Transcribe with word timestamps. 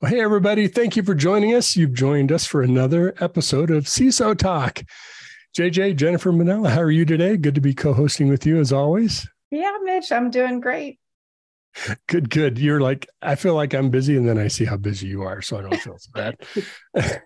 Well, 0.00 0.10
hey, 0.10 0.22
everybody. 0.22 0.66
Thank 0.66 0.96
you 0.96 1.02
for 1.02 1.14
joining 1.14 1.52
us. 1.54 1.76
You've 1.76 1.92
joined 1.92 2.32
us 2.32 2.46
for 2.46 2.62
another 2.62 3.14
episode 3.20 3.70
of 3.70 3.84
CISO 3.84 4.34
Talk. 4.34 4.82
JJ, 5.54 5.96
Jennifer 5.96 6.32
Minella, 6.32 6.70
how 6.70 6.80
are 6.80 6.90
you 6.90 7.04
today? 7.04 7.36
Good 7.36 7.54
to 7.56 7.60
be 7.60 7.74
co 7.74 7.92
hosting 7.92 8.30
with 8.30 8.46
you 8.46 8.58
as 8.60 8.72
always. 8.72 9.28
Yeah, 9.50 9.76
Mitch, 9.84 10.10
I'm 10.10 10.30
doing 10.30 10.60
great. 10.60 11.00
Good, 12.06 12.30
good. 12.30 12.58
You're 12.58 12.80
like, 12.80 13.10
I 13.20 13.34
feel 13.34 13.54
like 13.54 13.74
I'm 13.74 13.90
busy, 13.90 14.16
and 14.16 14.26
then 14.26 14.38
I 14.38 14.48
see 14.48 14.64
how 14.64 14.78
busy 14.78 15.06
you 15.06 15.20
are, 15.20 15.42
so 15.42 15.58
I 15.58 15.62
don't 15.62 15.76
feel 15.76 15.98
so 15.98 16.10
bad. 16.14 16.36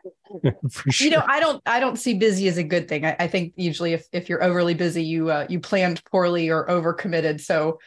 Sure. 0.90 1.04
You 1.04 1.10
know, 1.12 1.22
I 1.24 1.38
don't, 1.38 1.62
I 1.64 1.78
don't 1.78 1.96
see 1.96 2.14
busy 2.14 2.48
as 2.48 2.58
a 2.58 2.64
good 2.64 2.88
thing. 2.88 3.06
I, 3.06 3.14
I 3.20 3.28
think 3.28 3.52
usually, 3.54 3.92
if 3.92 4.08
if 4.10 4.28
you're 4.28 4.42
overly 4.42 4.74
busy, 4.74 5.04
you 5.04 5.30
uh, 5.30 5.46
you 5.48 5.60
planned 5.60 6.02
poorly 6.06 6.48
or 6.48 6.66
overcommitted. 6.66 7.40
So, 7.40 7.78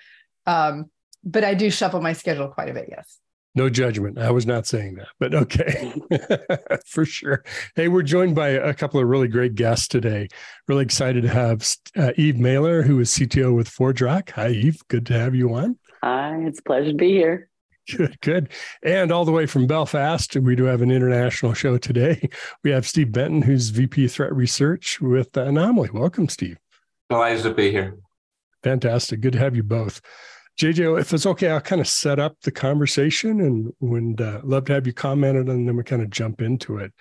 um, 0.45 0.89
but 1.25 1.43
I 1.43 1.55
do 1.55 1.69
shuffle 1.69 1.99
my 1.99 2.13
schedule 2.13 2.47
quite 2.47 2.69
a 2.69 2.73
bit. 2.73 2.85
Yes. 2.89 3.19
No 3.57 3.69
judgment. 3.69 4.19
I 4.19 4.29
was 4.29 4.45
not 4.45 4.67
saying 4.67 4.97
that, 4.97 5.07
but 5.19 5.33
okay, 5.33 5.91
for 6.85 7.05
sure. 7.05 7.43
Hey, 7.75 7.87
we're 7.87 8.03
joined 8.03 8.35
by 8.35 8.49
a 8.49 8.71
couple 8.71 8.99
of 8.99 9.07
really 9.07 9.27
great 9.27 9.55
guests 9.55 9.87
today. 9.87 10.27
Really 10.67 10.83
excited 10.83 11.23
to 11.23 11.29
have 11.29 11.67
uh, 11.95 12.11
Eve 12.17 12.37
Maler, 12.37 12.83
who 12.83 12.99
is 12.99 13.09
CTO 13.09 13.55
with 13.55 13.67
ForgeRock. 13.67 14.29
Hi, 14.29 14.49
Eve. 14.49 14.83
Good 14.89 15.07
to 15.07 15.13
have 15.13 15.33
you 15.33 15.55
on. 15.55 15.79
Hi, 16.03 16.37
it's 16.43 16.59
a 16.59 16.61
pleasure 16.61 16.91
to 16.91 16.93
be 16.93 17.13
here. 17.13 17.49
Good, 17.89 18.21
good. 18.21 18.49
And 18.83 19.11
all 19.11 19.25
the 19.25 19.31
way 19.31 19.47
from 19.47 19.65
Belfast, 19.65 20.35
we 20.35 20.55
do 20.55 20.65
have 20.65 20.83
an 20.83 20.91
international 20.91 21.55
show 21.55 21.79
today. 21.79 22.29
We 22.63 22.69
have 22.69 22.85
Steve 22.85 23.11
Benton, 23.11 23.41
who's 23.41 23.69
VP 23.69 24.07
Threat 24.09 24.35
Research 24.35 25.01
with 25.01 25.31
Anomali. 25.31 25.91
Welcome, 25.91 26.29
Steve. 26.29 26.59
Delighted 27.09 27.41
to 27.41 27.55
be 27.55 27.71
here. 27.71 27.97
Fantastic. 28.61 29.21
Good 29.21 29.33
to 29.33 29.39
have 29.39 29.55
you 29.55 29.63
both. 29.63 29.99
JJ, 30.57 30.99
if 30.99 31.13
it's 31.13 31.27
okay, 31.27 31.49
I'll 31.49 31.61
kind 31.61 31.81
of 31.81 31.87
set 31.87 32.19
up 32.19 32.41
the 32.41 32.51
conversation 32.51 33.41
and 33.41 33.71
would 33.79 34.19
uh, 34.19 34.41
love 34.43 34.65
to 34.65 34.73
have 34.73 34.87
you 34.87 34.93
comment 34.93 35.37
it, 35.37 35.49
and 35.49 35.67
then 35.67 35.75
we 35.77 35.83
kind 35.83 36.01
of 36.01 36.09
jump 36.09 36.41
into 36.41 36.79
it. 36.79 36.91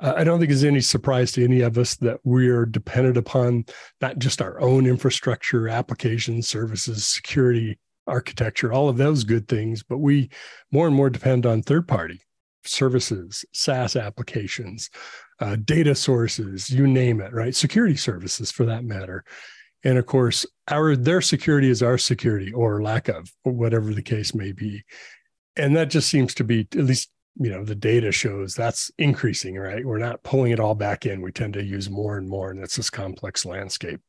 Uh, 0.00 0.14
I 0.16 0.24
don't 0.24 0.40
think 0.40 0.50
it's 0.50 0.64
any 0.64 0.80
surprise 0.80 1.30
to 1.32 1.44
any 1.44 1.60
of 1.60 1.78
us 1.78 1.94
that 1.96 2.18
we're 2.24 2.66
dependent 2.66 3.16
upon 3.16 3.66
not 4.00 4.18
just 4.18 4.42
our 4.42 4.60
own 4.60 4.86
infrastructure, 4.86 5.68
applications, 5.68 6.48
services, 6.48 7.06
security, 7.06 7.78
architecture, 8.08 8.72
all 8.72 8.88
of 8.88 8.96
those 8.96 9.22
good 9.22 9.46
things, 9.46 9.84
but 9.84 9.98
we 9.98 10.28
more 10.72 10.88
and 10.88 10.96
more 10.96 11.08
depend 11.08 11.46
on 11.46 11.62
third 11.62 11.86
party 11.86 12.20
services, 12.64 13.44
SaaS 13.52 13.94
applications, 13.94 14.90
uh, 15.38 15.56
data 15.64 15.94
sources, 15.94 16.68
you 16.68 16.88
name 16.88 17.20
it, 17.20 17.32
right? 17.32 17.54
Security 17.54 17.96
services 17.96 18.50
for 18.50 18.64
that 18.66 18.84
matter. 18.84 19.24
And 19.84 19.98
of 19.98 20.06
course, 20.06 20.46
our 20.68 20.96
their 20.96 21.20
security 21.20 21.68
is 21.68 21.82
our 21.82 21.98
security 21.98 22.52
or 22.52 22.82
lack 22.82 23.08
of, 23.08 23.32
or 23.44 23.52
whatever 23.52 23.92
the 23.92 24.02
case 24.02 24.34
may 24.34 24.52
be. 24.52 24.84
And 25.56 25.76
that 25.76 25.90
just 25.90 26.08
seems 26.08 26.34
to 26.34 26.44
be 26.44 26.60
at 26.60 26.84
least 26.84 27.10
you 27.36 27.50
know 27.50 27.64
the 27.64 27.74
data 27.74 28.12
shows 28.12 28.54
that's 28.54 28.90
increasing 28.98 29.56
right? 29.56 29.84
We're 29.84 29.98
not 29.98 30.22
pulling 30.22 30.52
it 30.52 30.60
all 30.60 30.74
back 30.74 31.06
in. 31.06 31.22
We 31.22 31.32
tend 31.32 31.54
to 31.54 31.64
use 31.64 31.88
more 31.88 32.18
and 32.18 32.28
more 32.28 32.50
and 32.50 32.62
it's 32.62 32.76
this 32.76 32.90
complex 32.90 33.46
landscape. 33.46 34.00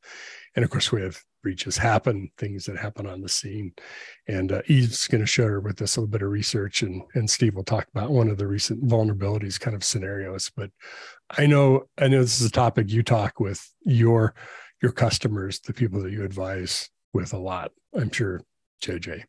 And 0.54 0.64
of 0.64 0.70
course 0.70 0.92
we 0.92 1.00
have 1.02 1.18
breaches 1.42 1.76
happen 1.76 2.30
things 2.38 2.64
that 2.64 2.76
happen 2.76 3.06
on 3.06 3.20
the 3.20 3.28
scene. 3.28 3.72
And 4.28 4.52
uh, 4.52 4.62
eve's 4.66 5.08
going 5.08 5.20
to 5.20 5.26
share 5.26 5.60
with 5.60 5.80
us 5.82 5.96
a 5.96 6.00
little 6.00 6.10
bit 6.10 6.22
of 6.22 6.30
research 6.30 6.82
and 6.82 7.02
and 7.14 7.28
steve 7.28 7.54
will 7.54 7.64
talk 7.64 7.88
about 7.94 8.10
one 8.10 8.28
of 8.28 8.36
the 8.36 8.46
recent 8.46 8.86
vulnerabilities 8.86 9.58
kind 9.58 9.74
of 9.74 9.84
scenarios. 9.84 10.50
But 10.54 10.70
i 11.30 11.46
know 11.46 11.84
i 11.98 12.08
know 12.08 12.20
this 12.20 12.40
is 12.42 12.46
a 12.46 12.52
topic 12.52 12.90
you 12.90 13.02
talk 13.02 13.40
with 13.40 13.66
your 13.84 14.34
your 14.84 14.92
customers, 14.92 15.60
the 15.60 15.72
people 15.72 16.02
that 16.02 16.12
you 16.12 16.24
advise 16.24 16.90
with 17.14 17.32
a 17.32 17.38
lot. 17.38 17.72
I'm 17.94 18.10
sure, 18.10 18.42
JJ. 18.82 19.24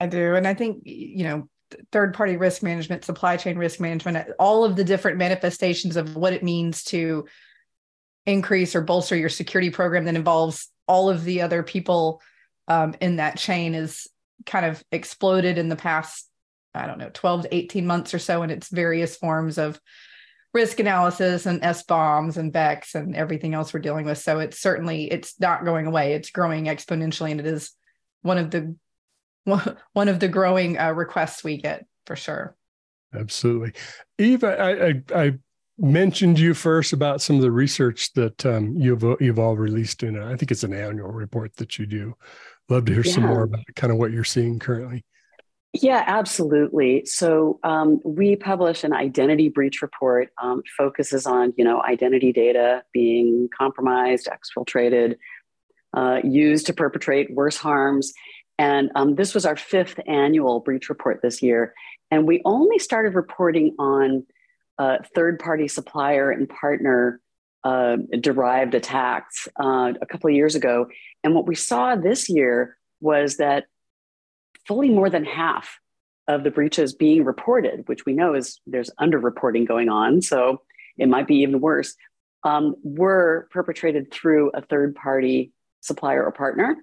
I 0.00 0.06
do. 0.06 0.34
And 0.34 0.48
I 0.48 0.54
think, 0.54 0.80
you 0.86 1.24
know, 1.24 1.48
third 1.92 2.14
party 2.14 2.38
risk 2.38 2.62
management, 2.62 3.04
supply 3.04 3.36
chain 3.36 3.58
risk 3.58 3.78
management, 3.78 4.30
all 4.38 4.64
of 4.64 4.74
the 4.74 4.84
different 4.84 5.18
manifestations 5.18 5.96
of 5.96 6.16
what 6.16 6.32
it 6.32 6.42
means 6.42 6.82
to 6.84 7.26
increase 8.24 8.74
or 8.74 8.80
bolster 8.80 9.16
your 9.16 9.28
security 9.28 9.68
program 9.68 10.06
that 10.06 10.16
involves 10.16 10.70
all 10.88 11.10
of 11.10 11.24
the 11.24 11.42
other 11.42 11.62
people 11.62 12.22
um, 12.68 12.94
in 13.02 13.16
that 13.16 13.36
chain 13.36 13.74
is 13.74 14.08
kind 14.46 14.64
of 14.64 14.82
exploded 14.92 15.58
in 15.58 15.68
the 15.68 15.76
past, 15.76 16.26
I 16.74 16.86
don't 16.86 16.98
know, 16.98 17.10
12 17.12 17.42
to 17.42 17.54
18 17.54 17.86
months 17.86 18.14
or 18.14 18.18
so 18.18 18.42
in 18.42 18.48
its 18.48 18.70
various 18.70 19.14
forms 19.14 19.58
of 19.58 19.78
risk 20.52 20.80
analysis 20.80 21.46
and 21.46 21.62
SBOMs 21.62 22.36
and 22.36 22.52
BECS 22.52 22.94
and 22.94 23.16
everything 23.16 23.54
else 23.54 23.72
we're 23.72 23.80
dealing 23.80 24.04
with. 24.04 24.18
So 24.18 24.38
it's 24.38 24.60
certainly 24.60 25.10
it's 25.10 25.40
not 25.40 25.64
going 25.64 25.86
away. 25.86 26.12
It's 26.14 26.30
growing 26.30 26.66
exponentially, 26.66 27.30
and 27.30 27.40
it 27.40 27.46
is 27.46 27.72
one 28.22 28.38
of 28.38 28.50
the 28.50 28.76
one 29.92 30.08
of 30.08 30.20
the 30.20 30.28
growing 30.28 30.78
uh, 30.78 30.92
requests 30.92 31.42
we 31.42 31.56
get 31.56 31.86
for 32.06 32.16
sure. 32.16 32.56
Absolutely, 33.14 33.72
Eva. 34.18 34.58
I, 34.58 34.88
I, 34.88 35.26
I 35.26 35.32
mentioned 35.78 36.38
you 36.38 36.54
first 36.54 36.92
about 36.92 37.20
some 37.20 37.36
of 37.36 37.42
the 37.42 37.50
research 37.50 38.12
that 38.14 38.44
um, 38.46 38.74
you've 38.76 39.04
you've 39.20 39.38
all 39.38 39.56
released 39.56 40.02
in. 40.02 40.20
I 40.20 40.36
think 40.36 40.50
it's 40.50 40.64
an 40.64 40.72
annual 40.72 41.10
report 41.10 41.56
that 41.56 41.78
you 41.78 41.86
do. 41.86 42.14
Love 42.68 42.84
to 42.86 42.94
hear 42.94 43.04
yeah. 43.04 43.12
some 43.12 43.24
more 43.24 43.42
about 43.42 43.64
kind 43.74 43.92
of 43.92 43.98
what 43.98 44.12
you're 44.12 44.24
seeing 44.24 44.58
currently. 44.58 45.04
Yeah, 45.74 46.04
absolutely. 46.06 47.06
So 47.06 47.58
um, 47.62 48.00
we 48.04 48.36
publish 48.36 48.84
an 48.84 48.92
identity 48.92 49.48
breach 49.48 49.80
report. 49.80 50.30
Um, 50.42 50.62
focuses 50.76 51.26
on 51.26 51.54
you 51.56 51.64
know 51.64 51.82
identity 51.82 52.32
data 52.32 52.84
being 52.92 53.48
compromised, 53.56 54.28
exfiltrated, 54.28 55.16
uh, 55.94 56.20
used 56.22 56.66
to 56.66 56.74
perpetrate 56.74 57.32
worse 57.32 57.56
harms. 57.56 58.12
And 58.58 58.90
um, 58.94 59.14
this 59.14 59.34
was 59.34 59.46
our 59.46 59.56
fifth 59.56 59.98
annual 60.06 60.60
breach 60.60 60.90
report 60.90 61.20
this 61.22 61.42
year. 61.42 61.72
And 62.10 62.26
we 62.26 62.42
only 62.44 62.78
started 62.78 63.14
reporting 63.14 63.74
on 63.78 64.26
uh, 64.78 64.98
third-party 65.14 65.68
supplier 65.68 66.30
and 66.30 66.48
partner 66.48 67.18
uh, 67.64 67.96
derived 68.20 68.74
attacks 68.74 69.48
uh, 69.58 69.94
a 70.00 70.06
couple 70.06 70.28
of 70.28 70.36
years 70.36 70.54
ago. 70.54 70.86
And 71.24 71.34
what 71.34 71.46
we 71.46 71.54
saw 71.54 71.96
this 71.96 72.28
year 72.28 72.76
was 73.00 73.38
that 73.38 73.64
fully 74.66 74.88
more 74.88 75.10
than 75.10 75.24
half 75.24 75.78
of 76.28 76.44
the 76.44 76.50
breaches 76.50 76.94
being 76.94 77.24
reported, 77.24 77.88
which 77.88 78.06
we 78.06 78.12
know 78.12 78.34
is 78.34 78.60
there's 78.66 78.90
underreporting 79.00 79.66
going 79.66 79.88
on, 79.88 80.22
so 80.22 80.62
it 80.98 81.08
might 81.08 81.26
be 81.26 81.36
even 81.36 81.60
worse, 81.60 81.94
um, 82.44 82.76
were 82.82 83.48
perpetrated 83.50 84.12
through 84.12 84.50
a 84.54 84.62
third 84.62 84.94
party 84.94 85.52
supplier 85.80 86.24
or 86.24 86.32
partner. 86.32 86.76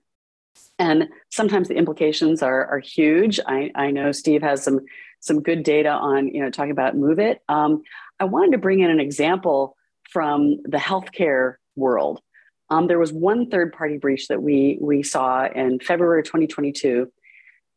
And 0.77 1.09
sometimes 1.29 1.67
the 1.67 1.75
implications 1.75 2.41
are, 2.41 2.65
are 2.65 2.79
huge. 2.79 3.39
I, 3.45 3.71
I 3.75 3.91
know 3.91 4.11
Steve 4.11 4.41
has 4.41 4.63
some, 4.63 4.81
some 5.19 5.41
good 5.41 5.63
data 5.63 5.89
on, 5.89 6.27
you 6.27 6.41
know, 6.41 6.49
talking 6.49 6.71
about 6.71 6.95
MOVEit. 6.95 7.37
Um, 7.47 7.83
I 8.19 8.25
wanted 8.25 8.53
to 8.53 8.57
bring 8.57 8.79
in 8.79 8.89
an 8.89 8.99
example 8.99 9.75
from 10.09 10.57
the 10.63 10.77
healthcare 10.77 11.55
world. 11.75 12.21
Um, 12.69 12.87
there 12.87 12.99
was 12.99 13.13
one 13.13 13.49
third 13.49 13.73
party 13.73 13.97
breach 13.97 14.27
that 14.27 14.41
we, 14.41 14.77
we 14.81 15.01
saw 15.01 15.47
in 15.47 15.79
February 15.79 16.23
2022 16.23 17.11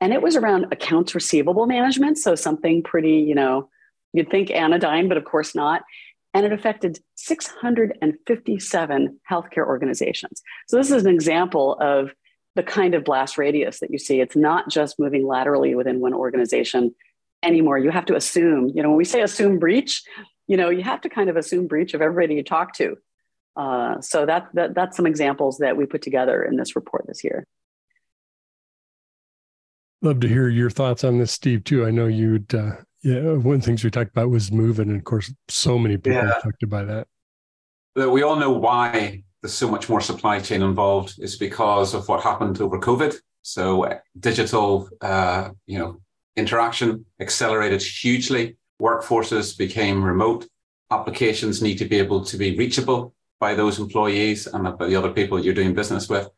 and 0.02 0.12
it 0.12 0.20
was 0.20 0.34
around 0.34 0.66
accounts 0.72 1.14
receivable 1.14 1.66
management. 1.66 2.18
So 2.18 2.34
something 2.34 2.82
pretty, 2.82 3.18
you 3.18 3.36
know, 3.36 3.68
you'd 4.12 4.32
think 4.32 4.50
anodyne, 4.50 5.06
but 5.06 5.16
of 5.16 5.24
course 5.24 5.54
not. 5.54 5.82
And 6.34 6.44
it 6.44 6.52
affected 6.52 6.98
657 7.14 9.20
healthcare 9.30 9.64
organizations. 9.64 10.42
So 10.66 10.76
this 10.76 10.90
is 10.90 11.04
an 11.04 11.14
example 11.14 11.76
of 11.80 12.10
the 12.56 12.64
kind 12.64 12.96
of 12.96 13.04
blast 13.04 13.38
radius 13.38 13.78
that 13.78 13.92
you 13.92 13.98
see. 13.98 14.20
It's 14.20 14.34
not 14.34 14.68
just 14.68 14.98
moving 14.98 15.24
laterally 15.24 15.76
within 15.76 16.00
one 16.00 16.14
organization 16.14 16.92
anymore. 17.44 17.78
You 17.78 17.90
have 17.90 18.06
to 18.06 18.16
assume, 18.16 18.72
you 18.74 18.82
know, 18.82 18.88
when 18.88 18.98
we 18.98 19.04
say 19.04 19.22
assume 19.22 19.60
breach, 19.60 20.02
you 20.48 20.56
know, 20.56 20.68
you 20.68 20.82
have 20.82 21.00
to 21.02 21.10
kind 21.10 21.30
of 21.30 21.36
assume 21.36 21.68
breach 21.68 21.94
of 21.94 22.02
everybody 22.02 22.34
you 22.34 22.42
talk 22.42 22.74
to. 22.74 22.96
Uh, 23.54 24.00
so 24.00 24.26
that, 24.26 24.48
that 24.54 24.74
that's 24.74 24.96
some 24.96 25.06
examples 25.06 25.58
that 25.58 25.76
we 25.76 25.86
put 25.86 26.02
together 26.02 26.42
in 26.42 26.56
this 26.56 26.74
report 26.74 27.04
this 27.06 27.22
year. 27.22 27.46
Love 30.02 30.18
to 30.18 30.28
hear 30.28 30.48
your 30.48 30.68
thoughts 30.68 31.04
on 31.04 31.18
this, 31.18 31.30
Steve. 31.30 31.62
Too. 31.62 31.86
I 31.86 31.90
know 31.92 32.06
you'd. 32.06 32.52
Uh, 32.52 32.72
yeah, 33.02 33.20
one 33.20 33.56
of 33.56 33.60
the 33.60 33.66
things 33.66 33.84
we 33.84 33.90
talked 33.90 34.10
about 34.10 34.30
was 34.30 34.50
MOVEit, 34.50 34.80
and 34.80 34.96
of 34.96 35.04
course, 35.04 35.32
so 35.48 35.78
many 35.78 35.96
people 35.96 36.22
yeah. 36.22 36.38
affected 36.38 36.68
by 36.68 36.84
that. 36.84 37.06
We 37.94 38.22
all 38.22 38.36
know 38.36 38.50
why 38.50 39.22
there's 39.40 39.54
so 39.54 39.68
much 39.68 39.88
more 39.88 40.00
supply 40.00 40.40
chain 40.40 40.62
involved. 40.62 41.14
It's 41.18 41.36
because 41.36 41.94
of 41.94 42.08
what 42.08 42.22
happened 42.22 42.60
over 42.60 42.78
COVID. 42.78 43.16
So 43.42 43.84
uh, 43.84 43.98
digital, 44.18 44.88
uh, 45.00 45.50
you 45.66 45.78
know, 45.78 46.00
interaction 46.36 47.04
accelerated 47.20 47.82
hugely. 47.82 48.56
Workforces 48.80 49.56
became 49.56 50.02
remote. 50.02 50.46
Applications 50.90 51.62
need 51.62 51.78
to 51.78 51.84
be 51.84 51.98
able 51.98 52.24
to 52.24 52.36
be 52.36 52.56
reachable 52.56 53.14
by 53.40 53.54
those 53.54 53.78
employees 53.78 54.46
and 54.46 54.78
by 54.78 54.86
the 54.86 54.96
other 54.96 55.10
people 55.10 55.38
you're 55.38 55.54
doing 55.54 55.74
business 55.74 56.08
with. 56.08 56.28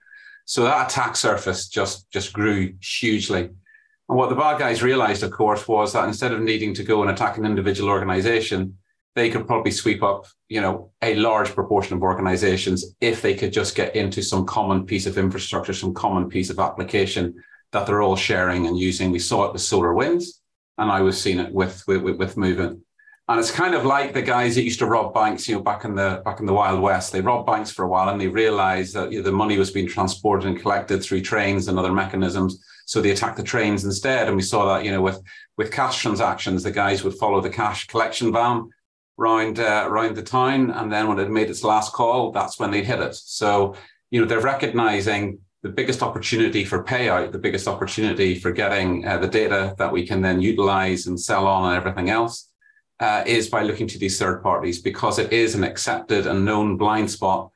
So 0.44 0.64
that 0.64 0.90
attack 0.90 1.16
surface 1.16 1.68
just, 1.68 2.10
just 2.10 2.32
grew 2.32 2.74
hugely. 2.80 3.50
And 4.08 4.18
what 4.18 4.28
the 4.28 4.36
bad 4.36 4.58
guys 4.58 4.82
realized, 4.82 5.22
of 5.22 5.30
course, 5.30 5.66
was 5.66 5.92
that 5.92 6.06
instead 6.06 6.32
of 6.32 6.40
needing 6.40 6.74
to 6.74 6.84
go 6.84 7.02
and 7.02 7.10
attack 7.10 7.38
an 7.38 7.46
individual 7.46 7.90
organization, 7.90 8.76
they 9.14 9.30
could 9.30 9.46
probably 9.46 9.70
sweep 9.70 10.02
up, 10.02 10.26
you 10.48 10.60
know, 10.60 10.90
a 11.00 11.14
large 11.14 11.54
proportion 11.54 11.96
of 11.96 12.02
organizations 12.02 12.94
if 13.00 13.22
they 13.22 13.34
could 13.34 13.52
just 13.52 13.74
get 13.74 13.94
into 13.94 14.22
some 14.22 14.44
common 14.44 14.84
piece 14.84 15.06
of 15.06 15.16
infrastructure, 15.16 15.72
some 15.72 15.94
common 15.94 16.28
piece 16.28 16.50
of 16.50 16.58
application 16.58 17.34
that 17.72 17.86
they're 17.86 18.02
all 18.02 18.16
sharing 18.16 18.66
and 18.66 18.78
using. 18.78 19.10
We 19.10 19.20
saw 19.20 19.44
it 19.44 19.52
with 19.52 19.62
SolarWinds, 19.62 20.24
and 20.78 20.90
I 20.90 21.00
was 21.00 21.20
seeing 21.20 21.38
it 21.38 21.52
with 21.52 21.82
with, 21.86 22.02
with 22.02 22.36
MOVEit. 22.36 22.80
And 23.26 23.40
it's 23.40 23.50
kind 23.50 23.74
of 23.74 23.86
like 23.86 24.12
the 24.12 24.20
guys 24.20 24.54
that 24.54 24.64
used 24.64 24.80
to 24.80 24.86
rob 24.86 25.14
banks, 25.14 25.48
you 25.48 25.54
know, 25.54 25.62
back 25.62 25.86
in 25.86 25.94
the 25.94 26.20
back 26.26 26.40
in 26.40 26.46
the 26.46 26.52
Wild 26.52 26.80
West. 26.80 27.10
They 27.10 27.22
robbed 27.22 27.46
banks 27.46 27.70
for 27.70 27.84
a 27.84 27.88
while, 27.88 28.10
and 28.10 28.20
they 28.20 28.28
realized 28.28 28.94
that 28.94 29.10
you 29.10 29.18
know, 29.18 29.24
the 29.24 29.32
money 29.32 29.56
was 29.56 29.70
being 29.70 29.88
transported 29.88 30.46
and 30.46 30.60
collected 30.60 31.02
through 31.02 31.22
trains 31.22 31.68
and 31.68 31.78
other 31.78 31.92
mechanisms. 31.92 32.62
So 32.84 33.00
they 33.00 33.10
attacked 33.10 33.38
the 33.38 33.42
trains 33.42 33.84
instead. 33.84 34.26
And 34.26 34.36
we 34.36 34.42
saw 34.42 34.74
that, 34.74 34.84
you 34.84 34.90
know, 34.90 35.00
with 35.00 35.22
with 35.56 35.72
cash 35.72 36.02
transactions, 36.02 36.62
the 36.62 36.70
guys 36.70 37.02
would 37.02 37.14
follow 37.14 37.40
the 37.40 37.48
cash 37.48 37.86
collection 37.86 38.30
van 38.30 38.68
round 39.16 39.58
uh, 39.58 39.84
around 39.86 40.16
the 40.16 40.22
town, 40.22 40.70
and 40.72 40.92
then 40.92 41.08
when 41.08 41.18
it 41.18 41.30
made 41.30 41.48
its 41.48 41.64
last 41.64 41.94
call, 41.94 42.30
that's 42.30 42.58
when 42.58 42.70
they'd 42.70 42.84
hit 42.84 43.00
it. 43.00 43.14
So 43.14 43.74
you 44.10 44.20
know, 44.20 44.26
they're 44.26 44.40
recognizing 44.40 45.38
the 45.62 45.70
biggest 45.70 46.02
opportunity 46.02 46.62
for 46.62 46.84
payout, 46.84 47.32
the 47.32 47.38
biggest 47.38 47.66
opportunity 47.66 48.38
for 48.38 48.52
getting 48.52 49.06
uh, 49.06 49.16
the 49.16 49.28
data 49.28 49.74
that 49.78 49.90
we 49.90 50.06
can 50.06 50.20
then 50.20 50.42
utilize 50.42 51.06
and 51.06 51.18
sell 51.18 51.46
on 51.46 51.70
and 51.70 51.76
everything 51.78 52.10
else 52.10 52.50
uh, 53.04 53.22
is 53.26 53.48
by 53.48 53.62
looking 53.62 53.88
to 53.88 53.98
these 53.98 54.18
third 54.18 54.42
parties 54.42 54.80
because 54.80 55.18
it 55.18 55.30
is 55.30 55.54
an 55.54 55.64
accepted 55.70 56.26
and 56.26 56.44
known 56.44 56.78
blind 56.78 57.10
spot 57.10 57.50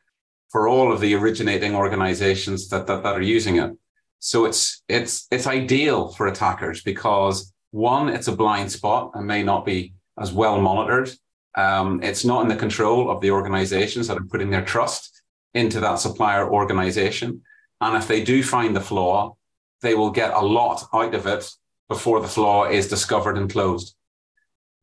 for 0.50 0.68
all 0.68 0.92
of 0.92 1.00
the 1.00 1.14
originating 1.14 1.74
organizations 1.74 2.68
that, 2.68 2.86
that, 2.86 3.02
that 3.02 3.16
are 3.16 3.32
using 3.36 3.56
it. 3.56 3.70
So 4.18 4.44
it's 4.44 4.82
it's 4.88 5.26
it's 5.30 5.46
ideal 5.46 6.00
for 6.16 6.26
attackers 6.26 6.82
because 6.82 7.36
one, 7.70 8.08
it's 8.16 8.28
a 8.28 8.36
blind 8.42 8.70
spot 8.78 9.12
and 9.14 9.26
may 9.26 9.42
not 9.42 9.64
be 9.64 9.94
as 10.18 10.32
well 10.32 10.60
monitored. 10.60 11.10
Um, 11.54 12.02
it's 12.02 12.24
not 12.24 12.42
in 12.42 12.48
the 12.48 12.64
control 12.66 13.10
of 13.10 13.20
the 13.20 13.30
organizations 13.30 14.06
that 14.08 14.18
are 14.18 14.30
putting 14.32 14.50
their 14.50 14.64
trust 14.64 15.22
into 15.54 15.80
that 15.80 15.98
supplier 15.98 16.46
organization. 16.60 17.42
And 17.80 17.96
if 17.96 18.06
they 18.06 18.22
do 18.22 18.42
find 18.42 18.76
the 18.76 18.88
flaw, 18.90 19.36
they 19.80 19.94
will 19.94 20.10
get 20.10 20.34
a 20.34 20.48
lot 20.58 20.88
out 20.92 21.14
of 21.14 21.26
it 21.26 21.44
before 21.88 22.20
the 22.20 22.34
flaw 22.36 22.68
is 22.68 22.88
discovered 22.94 23.38
and 23.38 23.50
closed. 23.50 23.94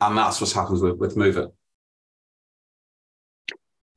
And 0.02 0.18
that's 0.18 0.42
what 0.42 0.52
happens 0.52 0.82
with, 0.82 0.98
with 0.98 1.16
MOVEit. 1.16 1.52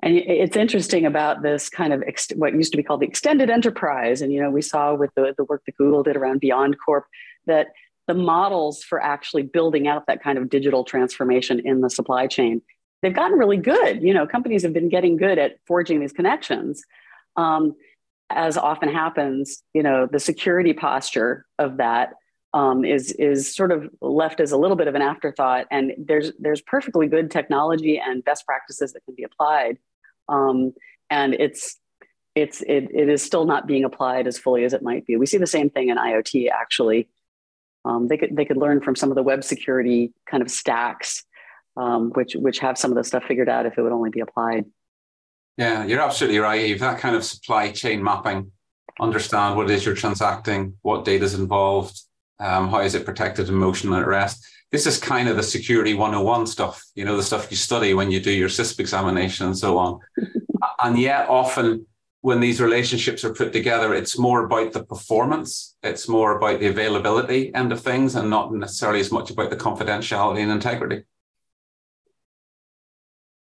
And 0.00 0.16
it's 0.16 0.56
interesting 0.56 1.06
about 1.06 1.42
this 1.42 1.68
kind 1.68 1.92
of 1.92 2.02
ex- 2.06 2.30
what 2.36 2.54
used 2.54 2.70
to 2.72 2.76
be 2.76 2.84
called 2.84 3.00
the 3.00 3.06
extended 3.06 3.50
enterprise. 3.50 4.22
And, 4.22 4.32
you 4.32 4.40
know, 4.40 4.50
we 4.50 4.62
saw 4.62 4.94
with 4.94 5.10
the, 5.16 5.34
the 5.36 5.44
work 5.44 5.62
that 5.66 5.76
Google 5.76 6.04
did 6.04 6.16
around 6.16 6.40
BeyondCorp 6.40 7.02
that 7.46 7.68
the 8.06 8.14
models 8.14 8.82
for 8.82 9.02
actually 9.02 9.42
building 9.42 9.88
out 9.88 10.06
that 10.06 10.22
kind 10.22 10.38
of 10.38 10.48
digital 10.48 10.84
transformation 10.84 11.60
in 11.64 11.80
the 11.80 11.90
supply 11.90 12.28
chain, 12.28 12.62
they've 13.02 13.14
gotten 13.14 13.36
really 13.36 13.56
good. 13.56 14.02
You 14.02 14.14
know, 14.14 14.26
companies 14.26 14.62
have 14.62 14.72
been 14.72 14.88
getting 14.88 15.16
good 15.16 15.36
at 15.38 15.56
forging 15.66 16.00
these 16.00 16.12
connections. 16.12 16.84
Um, 17.36 17.74
as 18.30 18.56
often 18.56 18.90
happens, 18.90 19.62
you 19.74 19.82
know, 19.82 20.06
the 20.10 20.20
security 20.20 20.74
posture 20.74 21.44
of 21.58 21.78
that 21.78 22.14
um, 22.54 22.84
is 22.84 23.12
is 23.12 23.54
sort 23.54 23.72
of 23.72 23.88
left 24.00 24.40
as 24.40 24.52
a 24.52 24.56
little 24.56 24.76
bit 24.76 24.88
of 24.88 24.94
an 24.94 25.02
afterthought. 25.02 25.66
And 25.70 25.92
there's 25.98 26.32
there's 26.38 26.60
perfectly 26.62 27.06
good 27.06 27.30
technology 27.30 27.98
and 27.98 28.24
best 28.24 28.46
practices 28.46 28.92
that 28.92 29.04
can 29.04 29.14
be 29.14 29.24
applied, 29.24 29.78
um, 30.28 30.72
and 31.10 31.34
it's 31.34 31.78
it's 32.34 32.62
it, 32.62 32.88
it 32.94 33.08
is 33.08 33.22
still 33.22 33.44
not 33.44 33.66
being 33.66 33.84
applied 33.84 34.26
as 34.26 34.38
fully 34.38 34.64
as 34.64 34.72
it 34.72 34.82
might 34.82 35.06
be. 35.06 35.16
We 35.16 35.26
see 35.26 35.38
the 35.38 35.46
same 35.46 35.70
thing 35.70 35.88
in 35.88 35.96
IoT 35.96 36.50
actually. 36.50 37.08
Um, 37.84 38.08
they 38.08 38.16
could 38.16 38.36
they 38.36 38.44
could 38.44 38.56
learn 38.56 38.80
from 38.80 38.96
some 38.96 39.10
of 39.10 39.16
the 39.16 39.22
web 39.22 39.44
security 39.44 40.12
kind 40.30 40.42
of 40.42 40.50
stacks, 40.50 41.24
um, 41.76 42.10
which 42.10 42.34
which 42.34 42.58
have 42.60 42.78
some 42.78 42.90
of 42.90 42.96
the 42.96 43.04
stuff 43.04 43.24
figured 43.24 43.48
out 43.48 43.66
if 43.66 43.76
it 43.76 43.82
would 43.82 43.92
only 43.92 44.10
be 44.10 44.20
applied. 44.20 44.64
Yeah, 45.56 45.84
you're 45.84 46.00
absolutely 46.00 46.38
right, 46.38 46.60
Eve. 46.60 46.80
That 46.80 46.98
kind 46.98 47.16
of 47.16 47.24
supply 47.24 47.72
chain 47.72 48.02
mapping, 48.02 48.52
understand 49.00 49.56
what 49.56 49.68
it 49.68 49.74
is 49.74 49.84
you're 49.84 49.94
transacting, 49.96 50.74
what 50.82 51.04
data 51.04 51.24
is 51.24 51.34
involved, 51.34 52.00
um, 52.40 52.68
how 52.68 52.80
is 52.80 52.94
it 52.94 53.04
protected 53.04 53.48
in 53.48 53.54
motion 53.54 53.92
and 53.92 54.02
at 54.02 54.08
rest. 54.08 54.46
This 54.70 54.86
is 54.86 54.98
kind 54.98 55.28
of 55.28 55.36
the 55.36 55.42
security 55.42 55.94
101 55.94 56.46
stuff, 56.46 56.84
you 56.94 57.04
know, 57.04 57.16
the 57.16 57.22
stuff 57.22 57.50
you 57.50 57.56
study 57.56 57.94
when 57.94 58.10
you 58.10 58.20
do 58.20 58.30
your 58.30 58.50
CISSP 58.50 58.80
examination 58.80 59.46
and 59.46 59.56
so 59.56 59.78
on. 59.78 60.00
and 60.82 60.98
yet, 60.98 61.28
often 61.28 61.86
when 62.20 62.40
these 62.40 62.60
relationships 62.60 63.24
are 63.24 63.32
put 63.32 63.52
together, 63.52 63.94
it's 63.94 64.18
more 64.18 64.44
about 64.44 64.72
the 64.72 64.84
performance, 64.84 65.76
it's 65.82 66.08
more 66.08 66.36
about 66.36 66.60
the 66.60 66.66
availability 66.66 67.54
end 67.54 67.72
of 67.72 67.80
things, 67.80 68.14
and 68.14 68.28
not 68.28 68.52
necessarily 68.52 69.00
as 69.00 69.10
much 69.10 69.30
about 69.30 69.48
the 69.48 69.56
confidentiality 69.56 70.40
and 70.40 70.52
integrity. 70.52 71.04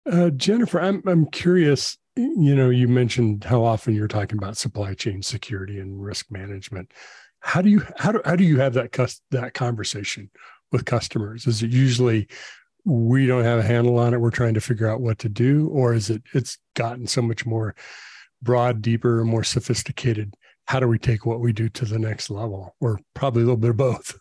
Uh, 0.10 0.30
Jennifer, 0.30 0.80
I'm 0.80 1.04
I'm 1.06 1.26
curious 1.26 1.98
you 2.18 2.56
know, 2.56 2.70
you 2.70 2.88
mentioned 2.88 3.44
how 3.44 3.64
often 3.64 3.94
you're 3.94 4.08
talking 4.08 4.38
about 4.38 4.58
supply 4.58 4.94
chain 4.94 5.22
security 5.22 5.80
and 5.80 6.04
risk 6.04 6.32
management. 6.32 6.92
How 7.48 7.62
do 7.62 7.70
you 7.70 7.82
how 7.96 8.12
do 8.12 8.22
how 8.26 8.36
do 8.36 8.44
you 8.44 8.60
have 8.60 8.74
that 8.74 8.92
that 9.32 9.54
conversation 9.54 10.30
with 10.74 10.84
customers? 10.84 11.48
Is 11.48 11.64
it 11.64 11.72
usually 11.72 12.28
we 12.84 13.26
don't 13.26 13.46
have 13.46 13.60
a 13.60 13.64
handle 13.64 13.98
on 14.00 14.14
it, 14.14 14.20
we're 14.20 14.32
trying 14.32 14.54
to 14.56 14.62
figure 14.62 14.90
out 14.90 15.00
what 15.00 15.20
to 15.20 15.30
do, 15.30 15.70
or 15.70 15.94
is 15.94 16.10
it 16.10 16.24
it's 16.34 16.58
gotten 16.76 17.08
so 17.08 17.22
much 17.22 17.46
more 17.46 17.74
broad, 18.42 18.82
deeper, 18.82 19.24
more 19.24 19.46
sophisticated? 19.46 20.36
How 20.66 20.82
do 20.82 20.90
we 20.90 21.00
take 21.00 21.26
what 21.26 21.40
we 21.40 21.54
do 21.54 21.70
to 21.70 21.86
the 21.86 21.98
next 21.98 22.30
level? 22.30 22.76
Or 22.82 23.00
probably 23.14 23.44
a 23.44 23.46
little 23.46 23.56
bit 23.56 23.70
of 23.70 23.78
both. 23.78 24.20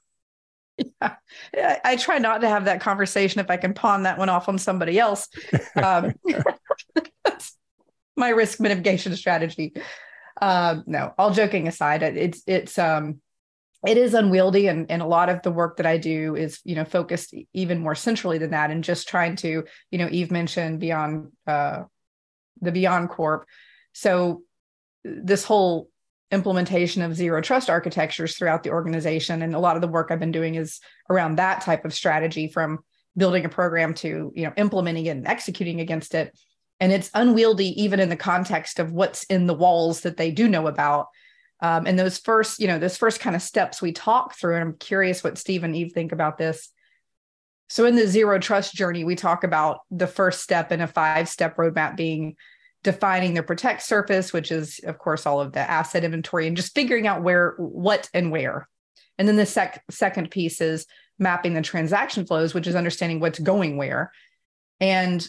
Yeah, 1.55 1.81
I 1.85 1.97
try 1.97 2.19
not 2.19 2.43
to 2.43 2.49
have 2.49 2.67
that 2.67 2.81
conversation 2.81 3.41
if 3.41 3.51
I 3.51 3.57
can 3.57 3.75
pawn 3.75 4.05
that 4.05 4.19
one 4.19 4.29
off 4.29 4.49
on 4.49 4.59
somebody 4.59 5.01
else. 5.01 5.27
Um, 5.75 6.15
my 8.17 8.29
risk 8.29 8.61
mitigation 8.61 9.17
strategy. 9.17 9.73
Um, 10.41 10.85
no, 10.87 11.15
all 11.19 11.31
joking 11.31 11.67
aside, 11.69 12.03
it's 12.03 12.43
it's 12.47 12.79
um 12.79 13.21
it 13.87 13.97
is 13.97 14.15
unwieldy 14.15 14.67
and, 14.67 14.91
and 14.91 15.01
a 15.01 15.07
lot 15.07 15.29
of 15.29 15.43
the 15.43 15.51
work 15.51 15.77
that 15.77 15.87
I 15.87 15.97
do 15.99 16.35
is, 16.35 16.61
you 16.65 16.75
know, 16.75 16.85
focused 16.85 17.35
even 17.53 17.79
more 17.79 17.95
centrally 17.95 18.39
than 18.39 18.51
that 18.51 18.71
and 18.71 18.83
just 18.83 19.09
trying 19.09 19.37
to, 19.37 19.65
you 19.91 19.99
know, 19.99 20.09
Eve 20.11 20.31
mentioned 20.31 20.81
beyond 20.81 21.33
uh 21.47 21.85
the 22.61 22.73
BeyondCorp. 22.73 23.45
So 23.93 24.43
this 25.05 25.45
whole 25.45 25.89
implementation 26.31 27.03
of 27.03 27.15
zero 27.15 27.41
trust 27.41 27.71
architectures 27.71 28.37
throughout 28.37 28.63
the 28.63 28.71
organization 28.71 29.43
and 29.43 29.55
a 29.55 29.61
lot 29.61 29.77
of 29.77 29.83
the 29.83 29.89
work 29.89 30.11
I've 30.11 30.19
been 30.19 30.33
doing 30.33 30.57
is 30.57 30.81
around 31.09 31.37
that 31.37 31.61
type 31.61 31.85
of 31.85 31.95
strategy 31.95 32.49
from 32.49 32.81
building 33.17 33.45
a 33.45 33.49
program 33.49 33.95
to, 33.95 34.33
you 34.35 34.45
know, 34.45 34.53
implementing 34.57 35.07
it 35.07 35.11
and 35.11 35.27
executing 35.27 35.81
against 35.81 36.15
it 36.15 36.37
and 36.81 36.93
it's 36.93 37.11
unwieldy 37.15 37.81
even 37.83 38.01
in 38.01 38.09
the 38.09 38.17
context 38.17 38.79
of 38.79 38.93
what's 38.93 39.25
in 39.25 39.47
the 39.47 39.55
walls 39.55 40.03
that 40.03 40.17
they 40.17 40.31
do 40.31 40.49
know 40.49 40.67
about. 40.67 41.09
Um, 41.61 41.87
and 41.87 41.99
those 41.99 42.19
first 42.19 42.61
you 42.61 42.67
know 42.67 42.79
those 42.79 42.99
first 42.99 43.21
kind 43.21 43.35
of 43.35 43.41
steps 43.41 43.81
we 43.81 43.93
talk 43.93 44.37
through 44.37 44.57
and 44.57 44.63
i'm 44.63 44.77
curious 44.77 45.25
what 45.25 45.39
steve 45.39 45.65
and 45.65 45.75
eve 45.75 45.93
think 45.93 46.13
about 46.13 46.37
this. 46.39 46.71
So 47.69 47.85
in 47.87 47.97
the 47.97 48.07
zero 48.07 48.39
trust 48.39 48.75
journey 48.75 49.05
we 49.05 49.17
talk 49.17 49.43
about 49.43 49.81
the 49.91 50.07
first 50.07 50.41
step 50.41 50.71
in 50.71 50.81
a 50.81 50.87
five 50.87 51.29
step 51.29 51.57
roadmap 51.57 51.97
being 51.97 52.37
defining 52.85 53.35
the 53.35 53.43
protect 53.43 53.83
surface 53.83 54.33
which 54.33 54.53
is 54.53 54.81
of 54.85 54.99
course 54.99 55.25
all 55.25 55.41
of 55.41 55.53
the 55.53 55.61
asset 55.61 56.05
inventory 56.05 56.47
and 56.47 56.57
just 56.57 56.75
figuring 56.75 57.07
out 57.07 57.23
where 57.23 57.55
what 57.57 58.11
and 58.13 58.31
where. 58.31 58.69
And 59.19 59.27
then 59.27 59.37
the 59.37 59.47
sec- 59.47 59.83
second 59.91 60.31
piece 60.31 60.61
is 60.61 60.87
mapping 61.19 61.55
the 61.55 61.63
transaction 61.63 62.27
flows 62.27 62.53
which 62.53 62.67
is 62.67 62.75
understanding 62.75 63.19
what's 63.19 63.39
going 63.39 63.79
where. 63.79 64.13
And 64.79 65.27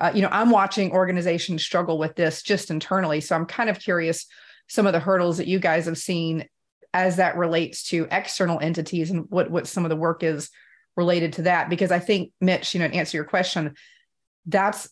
uh, 0.00 0.12
you 0.14 0.22
know, 0.22 0.28
I'm 0.30 0.50
watching 0.50 0.92
organizations 0.92 1.64
struggle 1.64 1.98
with 1.98 2.14
this 2.14 2.42
just 2.42 2.70
internally. 2.70 3.20
So 3.20 3.34
I'm 3.34 3.46
kind 3.46 3.68
of 3.68 3.78
curious 3.78 4.26
some 4.68 4.86
of 4.86 4.92
the 4.92 5.00
hurdles 5.00 5.38
that 5.38 5.48
you 5.48 5.58
guys 5.58 5.86
have 5.86 5.98
seen 5.98 6.46
as 6.94 7.16
that 7.16 7.36
relates 7.36 7.88
to 7.88 8.06
external 8.10 8.60
entities 8.60 9.10
and 9.10 9.26
what 9.28 9.50
what 9.50 9.66
some 9.66 9.84
of 9.84 9.88
the 9.90 9.96
work 9.96 10.22
is 10.22 10.50
related 10.96 11.34
to 11.34 11.42
that. 11.42 11.68
Because 11.68 11.90
I 11.90 11.98
think 11.98 12.32
Mitch, 12.40 12.74
you 12.74 12.80
know, 12.80 12.88
to 12.88 12.94
answer 12.94 13.16
your 13.16 13.24
question, 13.24 13.74
that's 14.46 14.88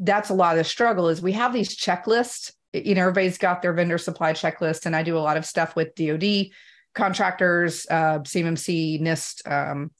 that's 0.00 0.30
a 0.30 0.34
lot 0.34 0.52
of 0.52 0.58
the 0.58 0.64
struggle 0.64 1.08
is 1.08 1.20
we 1.20 1.32
have 1.32 1.52
these 1.52 1.76
checklists. 1.76 2.52
You 2.72 2.94
know, 2.94 3.02
everybody's 3.02 3.38
got 3.38 3.62
their 3.62 3.72
vendor 3.72 3.98
supply 3.98 4.32
checklist, 4.32 4.86
and 4.86 4.96
I 4.96 5.02
do 5.02 5.16
a 5.16 5.20
lot 5.20 5.36
of 5.36 5.46
stuff 5.46 5.76
with 5.76 5.94
DoD 5.94 6.46
contractors, 6.94 7.86
uh, 7.90 8.20
CMMC, 8.20 9.00
NIST, 9.00 9.46
um, 9.50 9.90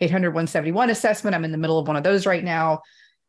800 0.00 0.30
171 0.30 0.90
assessment. 0.90 1.34
I'm 1.34 1.44
in 1.44 1.52
the 1.52 1.58
middle 1.58 1.78
of 1.78 1.86
one 1.86 1.96
of 1.96 2.02
those 2.02 2.26
right 2.26 2.42
now. 2.42 2.80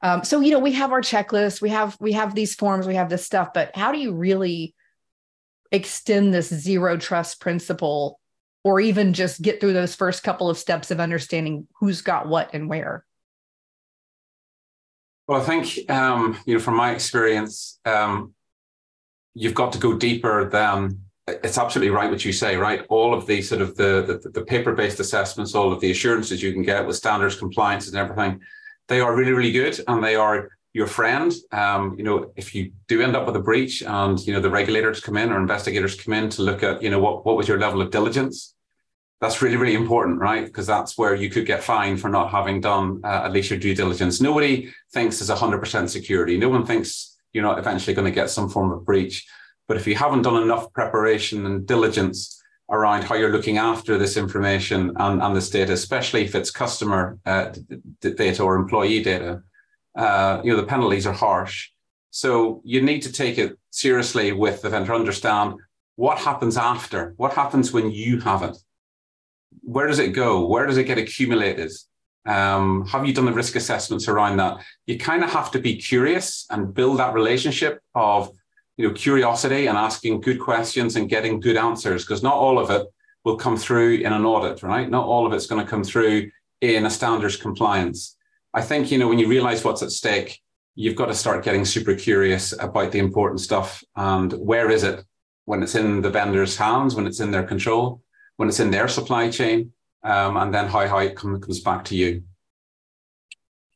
Um, 0.04 0.24
so 0.24 0.40
you 0.40 0.52
know, 0.52 0.60
we 0.60 0.72
have 0.74 0.92
our 0.92 1.02
checklist, 1.02 1.62
we 1.62 1.70
have 1.70 1.96
we 2.00 2.14
have 2.14 2.34
these 2.34 2.56
forms, 2.56 2.88
we 2.88 2.96
have 2.96 3.10
this 3.10 3.26
stuff, 3.26 3.54
but 3.54 3.76
how 3.76 3.92
do 3.92 4.00
you 4.00 4.14
really 4.14 4.74
extend 5.72 6.34
this 6.34 6.50
zero 6.50 6.98
trust 6.98 7.40
principle, 7.40 8.20
or 8.64 8.80
even 8.80 9.14
just 9.14 9.42
get 9.42 9.62
through 9.62 9.74
those 9.74 9.96
first 9.96 10.24
couple 10.24 10.50
of 10.50 10.58
steps 10.58 10.92
of 10.92 11.00
understanding 11.00 11.68
who's 11.80 12.02
got 12.02 12.28
what 12.28 12.54
and 12.54 12.68
where? 12.68 13.06
Well, 15.28 15.40
I 15.40 15.44
think 15.44 15.90
um, 15.90 16.38
you 16.46 16.56
know, 16.56 16.60
from 16.60 16.76
my 16.76 16.92
experience, 16.92 17.80
um, 17.86 18.34
you've 19.36 19.54
got 19.54 19.72
to 19.74 19.80
go 19.80 19.96
deeper 19.96 20.50
than 20.50 21.00
it's 21.28 21.60
absolutely 21.60 21.92
right 21.92 22.10
what 22.10 22.26
you 22.26 22.34
say, 22.34 22.58
right? 22.58 22.84
All 22.90 23.14
of 23.14 23.28
the 23.28 23.42
sort 23.44 23.62
of 23.62 23.76
the, 23.78 24.20
the, 24.24 24.30
the 24.30 24.44
paper-based 24.44 25.00
assessments, 25.00 25.54
all 25.54 25.72
of 25.72 25.80
the 25.80 25.92
assurances 25.92 26.42
you 26.42 26.52
can 26.52 26.64
get 26.64 26.86
with 26.86 26.96
standards 26.96 27.36
compliance 27.36 27.88
and 27.88 27.96
everything 27.96 28.42
they 28.92 29.00
are 29.00 29.16
really, 29.16 29.32
really 29.32 29.54
good 29.54 29.80
and 29.88 30.04
they 30.04 30.16
are 30.16 30.50
your 30.74 30.86
friend. 30.86 31.34
Um, 31.54 31.96
you 31.98 32.04
know, 32.04 32.34
if 32.36 32.54
you 32.54 32.74
do 32.90 33.02
end 33.02 33.16
up 33.16 33.26
with 33.26 33.38
a 33.38 33.40
breach 33.40 33.82
and, 33.82 34.20
you 34.20 34.34
know, 34.34 34.42
the 34.42 34.50
regulators 34.50 35.00
come 35.00 35.16
in 35.16 35.32
or 35.32 35.40
investigators 35.40 35.96
come 35.96 36.14
in 36.14 36.30
to 36.32 36.42
look 36.42 36.62
at, 36.62 36.84
you 36.84 36.90
know, 36.90 37.00
what, 37.00 37.26
what 37.26 37.38
was 37.38 37.48
your 37.48 37.58
level 37.58 37.82
of 37.82 37.90
diligence? 37.90 38.54
That's 39.22 39.42
really, 39.42 39.56
really 39.56 39.76
important, 39.76 40.20
right? 40.20 40.46
Because 40.46 40.68
that's 40.68 40.98
where 40.98 41.16
you 41.16 41.30
could 41.30 41.46
get 41.46 41.64
fined 41.64 42.02
for 42.02 42.10
not 42.10 42.32
having 42.32 42.60
done 42.60 43.00
uh, 43.06 43.22
at 43.24 43.32
least 43.32 43.50
your 43.50 43.60
due 43.60 43.74
diligence. 43.74 44.20
Nobody 44.20 44.74
thinks 44.92 45.20
there's 45.20 45.40
100% 45.40 45.88
security. 45.88 46.38
No 46.38 46.50
one 46.50 46.66
thinks 46.66 47.18
you're 47.32 47.46
not 47.46 47.60
eventually 47.60 47.94
going 47.94 48.12
to 48.12 48.20
get 48.20 48.30
some 48.30 48.50
form 48.50 48.72
of 48.72 48.84
breach. 48.84 49.26
But 49.70 49.78
if 49.78 49.88
you 49.88 49.96
haven't 49.96 50.24
done 50.24 50.44
enough 50.44 50.74
preparation 50.74 51.46
and 51.46 51.66
diligence 51.66 52.41
around 52.72 53.04
how 53.04 53.16
you're 53.16 53.32
looking 53.32 53.58
after 53.58 53.98
this 53.98 54.18
information 54.18 54.92
and, 54.98 55.22
and 55.22 55.36
this 55.36 55.50
data, 55.50 55.74
especially 55.74 56.24
if 56.24 56.36
it's 56.36 56.50
customer 56.50 57.20
uh, 57.26 57.52
data 58.00 58.42
or 58.42 58.56
employee 58.56 59.04
data, 59.04 59.44
uh, 59.96 60.42
you 60.44 60.52
know, 60.52 60.60
the 60.60 60.68
penalties 60.68 61.06
are 61.06 61.14
harsh. 61.14 61.70
So 62.10 62.62
you 62.64 62.82
need 62.82 63.02
to 63.04 63.12
take 63.12 63.38
it 63.38 63.58
seriously 63.70 64.32
with 64.32 64.62
the 64.62 64.70
vendor, 64.70 64.94
understand 64.94 65.56
what 65.96 66.18
happens 66.18 66.58
after, 66.58 67.14
what 67.18 67.34
happens 67.34 67.72
when 67.72 67.92
you 67.92 68.20
have 68.22 68.44
it 68.44 68.58
where 69.62 69.88
does 69.88 70.00
it 70.00 70.10
go? 70.10 70.46
Where 70.46 70.66
does 70.66 70.78
it 70.78 70.86
get 70.86 70.98
accumulated? 70.98 71.72
Um, 72.26 72.86
have 72.88 73.06
you 73.06 73.14
done 73.14 73.26
the 73.26 73.34
risk 73.34 73.56
assessments 73.56 74.08
around 74.08 74.38
that? 74.38 74.58
You 74.86 74.98
kind 74.98 75.24
of 75.24 75.32
have 75.32 75.52
to 75.52 75.60
be 75.60 75.76
curious 75.78 76.46
and 76.50 76.74
build 76.74 77.00
that 77.00 77.14
relationship 77.14 77.82
of 77.96 78.32
you 78.82 78.88
know 78.88 78.94
curiosity 78.94 79.68
and 79.68 79.78
asking 79.78 80.22
good 80.22 80.40
questions 80.40 80.96
and 80.96 81.08
getting 81.08 81.40
good 81.40 81.56
answers 81.56 82.04
because 82.04 82.24
not 82.24 82.34
all 82.34 82.58
of 82.58 82.72
it 82.72 82.88
will 83.24 83.36
come 83.36 83.56
through 83.56 83.98
in 83.98 84.12
an 84.12 84.26
audit, 84.26 84.64
right? 84.64 84.90
Not 84.90 85.06
all 85.06 85.28
of 85.28 85.34
it's 85.34 85.46
going 85.46 85.64
to 85.64 85.70
come 85.70 85.84
through 85.84 86.32
in 86.62 86.88
a 86.88 86.90
standards 86.90 87.38
compliance. 87.38 88.18
I 88.54 88.62
think 88.62 88.92
you 88.92 88.98
know 88.98 89.08
when 89.08 89.20
you 89.20 89.28
realize 89.28 89.64
what's 89.64 89.84
at 89.84 89.92
stake, 89.92 90.42
you've 90.74 90.96
got 90.96 91.06
to 91.08 91.14
start 91.14 91.46
getting 91.46 91.64
super 91.64 91.94
curious 91.94 92.54
about 92.60 92.92
the 92.92 93.00
important 93.00 93.42
stuff 93.42 93.84
and 93.96 94.34
where 94.34 94.72
is 94.72 94.84
it 94.84 95.06
when 95.46 95.62
it's 95.62 95.76
in 95.76 96.02
the 96.02 96.10
vendor's 96.10 96.58
hands, 96.58 96.96
when 96.96 97.06
it's 97.06 97.20
in 97.20 97.30
their 97.30 97.44
control, 97.44 98.02
when 98.38 98.50
it's 98.50 98.60
in 98.60 98.72
their 98.72 98.88
supply 98.88 99.30
chain, 99.30 99.72
um, 100.04 100.38
and 100.38 100.54
then 100.54 100.68
how, 100.68 100.88
how 100.88 100.98
it 101.00 101.16
comes 101.16 101.60
back 101.60 101.84
to 101.86 101.96
you. 101.96 102.24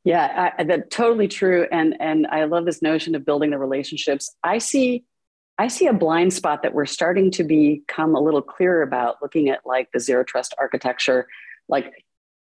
Yeah, 0.06 0.52
I, 0.56 0.64
that's 0.64 0.96
totally 0.96 1.28
true, 1.28 1.68
and 1.72 1.96
and 2.00 2.28
I 2.28 2.44
love 2.44 2.66
this 2.66 2.84
notion 2.84 3.16
of 3.16 3.26
building 3.26 3.50
the 3.50 3.58
relationships. 3.58 4.34
I 4.44 4.60
see, 4.60 5.04
I 5.58 5.68
see 5.68 5.88
a 5.88 5.94
blind 5.94 6.32
spot 6.32 6.62
that 6.62 6.76
we're 6.76 6.86
starting 6.86 7.32
to 7.32 7.44
become 7.44 8.14
a 8.14 8.22
little 8.22 8.44
clearer 8.44 8.84
about, 8.84 9.16
looking 9.24 9.50
at 9.50 9.62
like 9.66 9.90
the 9.94 10.00
zero 10.00 10.24
trust 10.24 10.54
architecture. 10.60 11.28
Like 11.68 11.92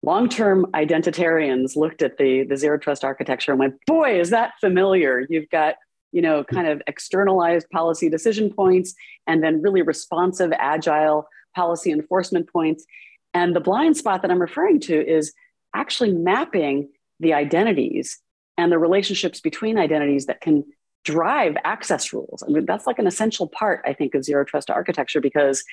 long-term 0.02 0.66
identitarians 0.74 1.78
looked 1.78 2.02
at 2.02 2.18
the 2.18 2.44
the 2.44 2.58
zero 2.58 2.78
trust 2.78 3.06
architecture 3.06 3.54
and 3.54 3.60
went, 3.60 3.76
"Boy, 3.88 4.20
is 4.20 4.30
that 4.32 4.52
familiar!" 4.60 5.26
You've 5.30 5.50
got 5.50 5.76
you 6.12 6.22
know 6.22 6.44
hmm. 6.44 6.54
kind 6.54 6.68
of 6.68 6.82
externalized 6.88 7.70
policy 7.70 8.10
decision 8.10 8.54
points, 8.54 8.94
and 9.26 9.42
then 9.42 9.62
really 9.62 9.84
responsive, 9.84 10.52
agile 10.58 11.30
policy 11.56 11.92
enforcement 11.94 12.52
points. 12.52 12.86
And 13.34 13.56
the 13.56 13.62
blind 13.62 13.96
spot 13.96 14.22
that 14.22 14.32
I'm 14.32 14.42
referring 14.42 14.82
to 14.82 15.10
is 15.10 15.32
actually 15.74 16.12
mapping 16.12 16.90
the 17.20 17.34
identities 17.34 18.20
and 18.58 18.72
the 18.72 18.78
relationships 18.78 19.40
between 19.40 19.78
identities 19.78 20.28
that 20.28 20.42
can 20.42 20.64
drive 21.04 21.56
access 21.64 22.14
rules. 22.14 22.44
I 22.44 22.52
mean, 22.52 22.66
that's 22.66 22.88
like 22.88 23.00
an 23.00 23.08
essential 23.08 23.48
part, 23.48 23.82
I 23.86 23.94
think, 23.94 24.16
of 24.16 24.24
zero 24.24 24.46
trust 24.46 24.70
architecture 24.70 25.22
because 25.22 25.64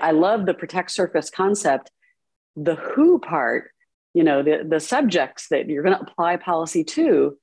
I 0.00 0.10
love 0.10 0.46
the 0.46 0.54
protect 0.54 0.90
surface 0.90 1.30
concept. 1.30 1.90
The 2.56 2.74
who 2.74 3.18
part, 3.18 3.70
you 4.12 4.24
know, 4.24 4.42
the, 4.42 4.66
the 4.68 4.80
subjects 4.80 5.48
that 5.48 5.68
you're 5.68 5.82
going 5.82 5.96
to 5.96 6.02
apply 6.02 6.36
policy 6.36 6.84
to 6.84 7.38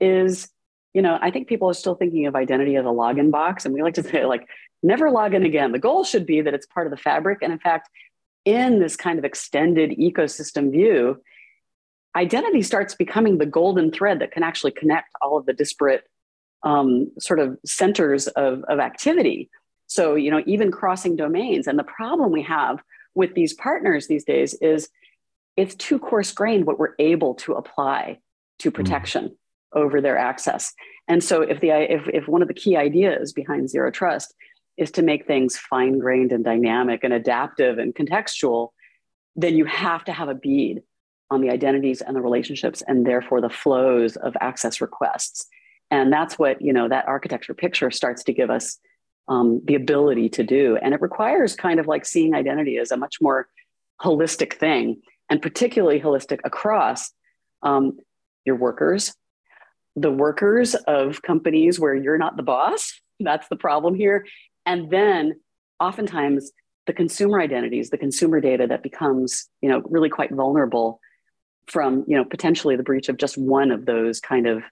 is, 0.00 0.48
you 0.94 1.02
know, 1.02 1.18
I 1.20 1.30
think 1.30 1.46
people 1.46 1.70
are 1.70 1.74
still 1.74 1.94
thinking 1.94 2.26
of 2.26 2.34
identity 2.34 2.76
as 2.76 2.84
a 2.84 2.88
login 2.88 3.30
box. 3.30 3.64
And 3.64 3.74
we 3.74 3.82
like 3.82 3.94
to 3.94 4.02
say, 4.02 4.24
like, 4.24 4.48
never 4.82 5.10
log 5.10 5.34
in 5.34 5.44
again. 5.44 5.72
The 5.72 5.78
goal 5.78 6.04
should 6.04 6.26
be 6.26 6.40
that 6.40 6.54
it's 6.54 6.66
part 6.66 6.86
of 6.86 6.90
the 6.90 6.96
fabric. 6.96 7.38
And 7.42 7.52
in 7.52 7.58
fact, 7.58 7.88
in 8.44 8.80
this 8.80 8.96
kind 8.96 9.18
of 9.18 9.24
extended 9.24 9.90
ecosystem 9.90 10.72
view, 10.72 11.20
identity 12.16 12.62
starts 12.62 12.94
becoming 12.94 13.38
the 13.38 13.46
golden 13.46 13.92
thread 13.92 14.18
that 14.20 14.32
can 14.32 14.42
actually 14.42 14.72
connect 14.72 15.08
all 15.22 15.38
of 15.38 15.46
the 15.46 15.52
disparate 15.52 16.04
um, 16.62 17.12
sort 17.20 17.38
of 17.38 17.58
centers 17.64 18.26
of, 18.28 18.64
of 18.64 18.80
activity. 18.80 19.50
So, 19.86 20.14
you 20.14 20.30
know, 20.30 20.42
even 20.46 20.72
crossing 20.72 21.14
domains. 21.14 21.66
And 21.66 21.78
the 21.78 21.84
problem 21.84 22.32
we 22.32 22.42
have 22.42 22.82
with 23.14 23.34
these 23.34 23.54
partners 23.54 24.06
these 24.06 24.24
days 24.24 24.54
is 24.54 24.88
it's 25.56 25.74
too 25.74 25.98
coarse 25.98 26.32
grained 26.32 26.66
what 26.66 26.78
we're 26.78 26.94
able 26.98 27.34
to 27.34 27.52
apply 27.52 28.18
to 28.58 28.70
hmm. 28.70 28.74
protection 28.74 29.28
mm. 29.28 29.80
over 29.80 30.00
their 30.00 30.18
access. 30.18 30.72
And 31.08 31.22
so 31.22 31.42
if 31.42 31.60
the 31.60 31.70
if, 31.70 32.08
if 32.08 32.28
one 32.28 32.42
of 32.42 32.48
the 32.48 32.54
key 32.54 32.76
ideas 32.76 33.32
behind 33.32 33.70
zero 33.70 33.90
trust 33.90 34.34
is 34.76 34.90
to 34.92 35.02
make 35.02 35.26
things 35.26 35.56
fine 35.56 35.98
grained 35.98 36.32
and 36.32 36.44
dynamic 36.44 37.04
and 37.04 37.14
adaptive 37.14 37.78
and 37.78 37.94
contextual, 37.94 38.70
then 39.34 39.56
you 39.56 39.64
have 39.64 40.04
to 40.04 40.12
have 40.12 40.28
a 40.28 40.34
bead 40.34 40.82
on 41.30 41.40
the 41.40 41.50
identities 41.50 42.00
and 42.00 42.14
the 42.14 42.20
relationships 42.20 42.82
and 42.86 43.06
therefore 43.06 43.40
the 43.40 43.50
flows 43.50 44.16
of 44.16 44.36
access 44.40 44.80
requests. 44.80 45.46
And 45.90 46.12
that's 46.12 46.38
what, 46.38 46.60
you 46.60 46.72
know, 46.72 46.88
that 46.88 47.06
architecture 47.06 47.54
picture 47.54 47.90
starts 47.90 48.24
to 48.24 48.32
give 48.32 48.50
us 48.50 48.78
um, 49.28 49.60
the 49.64 49.74
ability 49.74 50.28
to 50.30 50.44
do. 50.44 50.76
And 50.80 50.94
it 50.94 51.00
requires 51.00 51.56
kind 51.56 51.80
of 51.80 51.86
like 51.86 52.04
seeing 52.04 52.34
identity 52.34 52.78
as 52.78 52.90
a 52.90 52.96
much 52.96 53.16
more 53.20 53.48
holistic 54.00 54.54
thing 54.54 55.02
and 55.30 55.42
particularly 55.42 56.00
holistic 56.00 56.40
across 56.44 57.12
um, 57.62 57.98
your 58.44 58.56
workers, 58.56 59.14
the 59.96 60.12
workers 60.12 60.74
of 60.74 61.22
companies 61.22 61.80
where 61.80 61.94
you're 61.94 62.18
not 62.18 62.36
the 62.36 62.42
boss. 62.42 63.00
That's 63.20 63.48
the 63.48 63.56
problem 63.56 63.94
here. 63.94 64.26
And 64.64 64.90
then 64.90 65.40
oftentimes 65.80 66.52
the 66.86 66.92
consumer 66.92 67.40
identities, 67.40 67.90
the 67.90 67.98
consumer 67.98 68.40
data 68.40 68.66
that 68.68 68.82
becomes, 68.82 69.48
you 69.60 69.68
know, 69.68 69.82
really 69.86 70.08
quite 70.08 70.32
vulnerable 70.32 71.00
from, 71.66 72.04
you 72.06 72.16
know, 72.16 72.24
potentially 72.24 72.76
the 72.76 72.82
breach 72.82 73.08
of 73.08 73.16
just 73.16 73.36
one 73.36 73.70
of 73.70 73.86
those 73.86 74.20
kind 74.20 74.46
of 74.46 74.62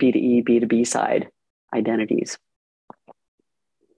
B2E, 0.00 0.46
B2B 0.48 0.86
side 0.86 1.28
identities. 1.74 2.38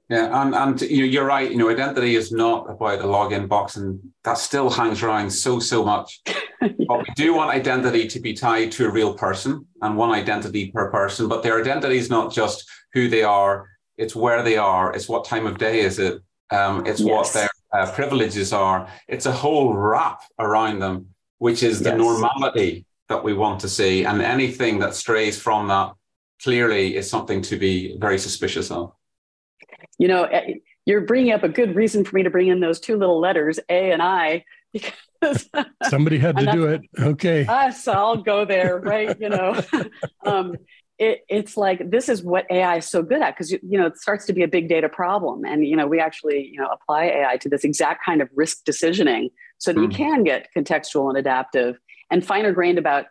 Yeah, 0.08 0.42
and, 0.42 0.54
and 0.54 0.80
you're 0.80 1.26
right. 1.26 1.50
You 1.50 1.58
know, 1.58 1.68
identity 1.68 2.16
is 2.16 2.32
not 2.32 2.70
about 2.70 3.00
a 3.00 3.04
login 3.04 3.46
box, 3.46 3.76
and 3.76 4.00
that 4.24 4.38
still 4.38 4.70
hangs 4.70 5.02
around 5.02 5.30
so 5.30 5.58
so 5.60 5.84
much. 5.84 6.20
yeah. 6.26 6.34
But 6.88 7.00
we 7.00 7.14
do 7.14 7.34
want 7.34 7.50
identity 7.50 8.08
to 8.08 8.18
be 8.18 8.32
tied 8.32 8.72
to 8.72 8.86
a 8.86 8.90
real 8.90 9.12
person 9.12 9.66
and 9.82 9.96
one 9.98 10.10
identity 10.10 10.72
per 10.72 10.90
person. 10.90 11.28
But 11.28 11.42
their 11.42 11.60
identity 11.60 11.98
is 11.98 12.08
not 12.08 12.32
just 12.32 12.66
who 12.94 13.08
they 13.08 13.22
are 13.22 13.68
it's 13.98 14.14
where 14.14 14.42
they 14.42 14.56
are, 14.56 14.94
it's 14.94 15.08
what 15.08 15.24
time 15.24 15.46
of 15.46 15.58
day 15.58 15.80
is 15.80 15.98
it, 15.98 16.22
um, 16.50 16.86
it's 16.86 17.00
yes. 17.00 17.10
what 17.10 17.32
their 17.32 17.50
uh, 17.72 17.90
privileges 17.90 18.52
are. 18.52 18.88
It's 19.08 19.26
a 19.26 19.32
whole 19.32 19.74
wrap 19.74 20.22
around 20.38 20.78
them, 20.78 21.08
which 21.38 21.62
is 21.62 21.80
the 21.80 21.90
yes. 21.90 21.98
normality 21.98 22.84
that 23.08 23.24
we 23.24 23.32
want 23.32 23.60
to 23.60 23.68
see. 23.68 24.04
And 24.04 24.20
anything 24.20 24.78
that 24.80 24.94
strays 24.94 25.40
from 25.40 25.68
that 25.68 25.92
clearly 26.42 26.96
is 26.96 27.08
something 27.08 27.42
to 27.42 27.56
be 27.56 27.96
very 27.98 28.18
suspicious 28.18 28.70
of. 28.70 28.92
You 29.98 30.08
know, 30.08 30.24
eh, 30.24 30.54
you're 30.84 31.02
bringing 31.02 31.32
up 31.32 31.42
a 31.42 31.48
good 31.48 31.74
reason 31.74 32.04
for 32.04 32.16
me 32.16 32.22
to 32.22 32.30
bring 32.30 32.48
in 32.48 32.60
those 32.60 32.80
two 32.80 32.96
little 32.96 33.20
letters, 33.20 33.58
A 33.68 33.92
and 33.92 34.02
I, 34.02 34.44
because 34.72 35.50
somebody 35.88 36.18
had 36.18 36.36
to 36.36 36.50
do 36.52 36.66
it. 36.66 36.82
Okay. 36.98 37.46
Us, 37.46 37.88
I'll 37.88 38.16
go 38.16 38.44
there, 38.44 38.78
right? 38.78 39.18
You 39.20 39.30
know, 39.30 39.60
um, 40.24 40.56
it, 40.98 41.24
it's 41.28 41.56
like 41.56 41.90
this 41.90 42.08
is 42.08 42.22
what 42.22 42.46
AI 42.50 42.78
is 42.78 42.86
so 42.86 43.02
good 43.02 43.22
at 43.22 43.34
because 43.34 43.52
you, 43.52 43.58
you 43.62 43.78
know 43.78 43.86
it 43.86 43.96
starts 43.96 44.26
to 44.26 44.32
be 44.32 44.42
a 44.42 44.48
big 44.48 44.68
data 44.68 44.88
problem, 44.88 45.44
and 45.44 45.66
you 45.66 45.76
know 45.76 45.86
we 45.86 46.00
actually 46.00 46.50
you 46.52 46.60
know 46.60 46.68
apply 46.68 47.04
AI 47.04 47.36
to 47.38 47.48
this 47.48 47.64
exact 47.64 48.04
kind 48.04 48.20
of 48.20 48.28
risk 48.34 48.64
decisioning 48.64 49.30
so 49.58 49.72
that 49.72 49.80
mm. 49.80 49.82
you 49.82 49.88
hmm. 49.88 49.94
can 49.94 50.24
get 50.24 50.48
contextual 50.56 51.08
and 51.08 51.18
adaptive 51.18 51.78
and 52.10 52.24
finer 52.24 52.52
grained 52.52 52.78
about 52.78 53.06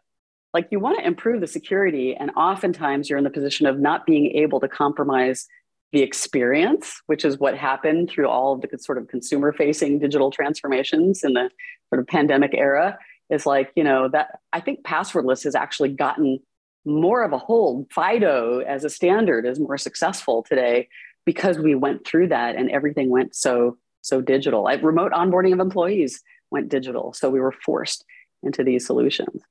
like 0.53 0.67
you 0.71 0.79
want 0.79 0.97
to 0.97 1.05
improve 1.05 1.41
the 1.41 1.47
security, 1.47 2.15
and 2.15 2.31
oftentimes 2.31 3.09
you're 3.09 3.17
in 3.17 3.23
the 3.23 3.29
position 3.29 3.67
of 3.67 3.79
not 3.79 4.05
being 4.05 4.31
able 4.31 4.59
to 4.59 4.67
compromise 4.67 5.45
the 5.91 6.01
experience, 6.01 7.01
which 7.05 7.23
is 7.23 7.37
what 7.37 7.55
happened 7.55 8.09
through 8.09 8.27
all 8.27 8.53
of 8.53 8.61
the 8.61 8.77
sort 8.79 8.97
of 8.97 9.07
consumer 9.07 9.53
facing 9.53 9.99
digital 9.99 10.31
transformations 10.31 11.23
in 11.23 11.33
the 11.33 11.49
sort 11.89 11.99
of 11.99 12.07
pandemic 12.07 12.51
era. 12.53 12.97
Is 13.29 13.45
like 13.45 13.71
you 13.75 13.83
know 13.83 14.07
that 14.09 14.39
I 14.53 14.61
think 14.61 14.83
passwordless 14.83 15.43
has 15.43 15.53
actually 15.53 15.89
gotten 15.89 16.39
more 16.87 17.23
of 17.23 17.33
a 17.33 17.37
hold. 17.37 17.91
FIDO 17.91 18.59
as 18.59 18.83
a 18.83 18.89
standard 18.89 19.45
is 19.45 19.59
more 19.59 19.77
successful 19.77 20.41
today 20.41 20.87
because 21.25 21.59
we 21.59 21.75
went 21.75 22.07
through 22.07 22.29
that 22.29 22.55
and 22.55 22.71
everything 22.71 23.09
went 23.09 23.35
so 23.35 23.77
so 24.01 24.21
digital. 24.21 24.63
Remote 24.81 25.11
onboarding 25.11 25.51
of 25.53 25.59
employees 25.59 26.23
went 26.49 26.69
digital, 26.69 27.11
so 27.11 27.29
we 27.29 27.41
were 27.41 27.51
forced 27.51 28.05
into 28.41 28.63
these 28.63 28.85
solutions. 28.85 29.41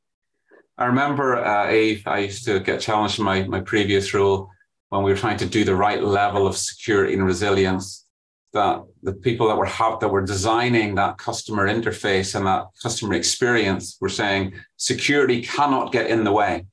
I 0.79 0.87
remember, 0.87 1.37
uh, 1.37 1.67
I 1.67 2.19
used 2.19 2.45
to 2.47 2.61
get 2.61 2.81
challenged 2.81 3.19
in 3.19 3.25
my, 3.25 3.45
my 3.45 3.61
previous 3.61 4.15
role 4.15 4.49
when 4.89 5.03
we 5.03 5.11
were 5.11 5.17
trying 5.17 5.37
to 5.39 5.47
do 5.47 5.65
the 5.65 5.75
right 5.75 6.03
level 6.03 6.47
of 6.47 6.57
security 6.57 7.13
and 7.13 7.25
resilience. 7.25 8.05
That 8.53 8.83
the 9.03 9.13
people 9.13 9.49
that 9.49 9.59
were 9.59 9.67
ha- 9.67 9.99
that 9.99 10.09
were 10.09 10.25
designing 10.25 10.95
that 10.95 11.19
customer 11.19 11.69
interface 11.69 12.35
and 12.35 12.47
that 12.47 12.69
customer 12.83 13.13
experience 13.13 13.99
were 14.01 14.09
saying 14.09 14.55
security 14.79 15.43
cannot 15.43 15.93
get 15.93 16.07
in 16.07 16.25
the 16.25 16.33
way 16.33 16.65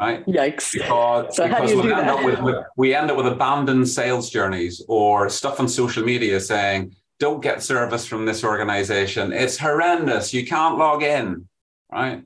right? 0.00 0.24
Yikes! 0.26 0.72
Because, 0.72 1.36
so 1.36 1.48
because 1.48 1.74
we 1.74 1.92
end, 1.92 2.24
with, 2.24 2.40
with, 2.40 2.56
we 2.76 2.94
end 2.94 3.10
up 3.10 3.16
with 3.16 3.26
abandoned 3.26 3.88
sales 3.88 4.30
journeys 4.30 4.82
or 4.88 5.28
stuff 5.28 5.60
on 5.60 5.68
social 5.68 6.04
media 6.04 6.40
saying 6.40 6.94
don't 7.18 7.42
get 7.42 7.62
service 7.62 8.06
from 8.06 8.26
this 8.26 8.44
organization. 8.44 9.32
It's 9.32 9.58
horrendous. 9.58 10.32
You 10.32 10.46
can't 10.46 10.78
log 10.78 11.02
in, 11.02 11.48
right? 11.90 12.22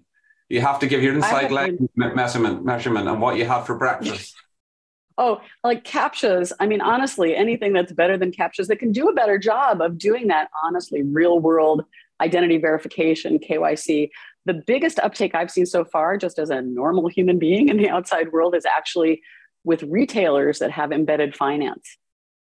You 0.48 0.60
have 0.60 0.80
to 0.80 0.86
give 0.86 1.02
your 1.02 1.14
inside 1.14 1.50
leg 1.50 1.78
measurement, 1.96 2.64
measurement 2.64 3.08
and 3.08 3.20
what 3.20 3.36
you 3.36 3.46
had 3.46 3.62
for 3.62 3.74
breakfast. 3.74 4.34
oh, 5.18 5.40
like 5.64 5.82
CAPTCHAs. 5.82 6.52
I 6.60 6.66
mean, 6.66 6.82
honestly, 6.82 7.34
anything 7.34 7.72
that's 7.72 7.92
better 7.92 8.18
than 8.18 8.32
CAPTCHAs 8.32 8.66
that 8.66 8.76
can 8.76 8.92
do 8.92 9.08
a 9.08 9.14
better 9.14 9.38
job 9.38 9.80
of 9.80 9.96
doing 9.96 10.28
that, 10.28 10.50
honestly, 10.62 11.02
real 11.02 11.40
world 11.40 11.86
identity 12.20 12.58
verification, 12.58 13.38
KYC. 13.38 14.10
The 14.44 14.54
biggest 14.54 14.98
uptake 14.98 15.34
I've 15.34 15.50
seen 15.50 15.66
so 15.66 15.84
far, 15.84 16.16
just 16.16 16.38
as 16.38 16.50
a 16.50 16.60
normal 16.60 17.08
human 17.08 17.38
being 17.38 17.68
in 17.68 17.76
the 17.76 17.88
outside 17.88 18.32
world, 18.32 18.54
is 18.54 18.66
actually 18.66 19.22
with 19.64 19.82
retailers 19.84 20.58
that 20.58 20.70
have 20.72 20.92
embedded 20.92 21.36
finance. 21.36 21.96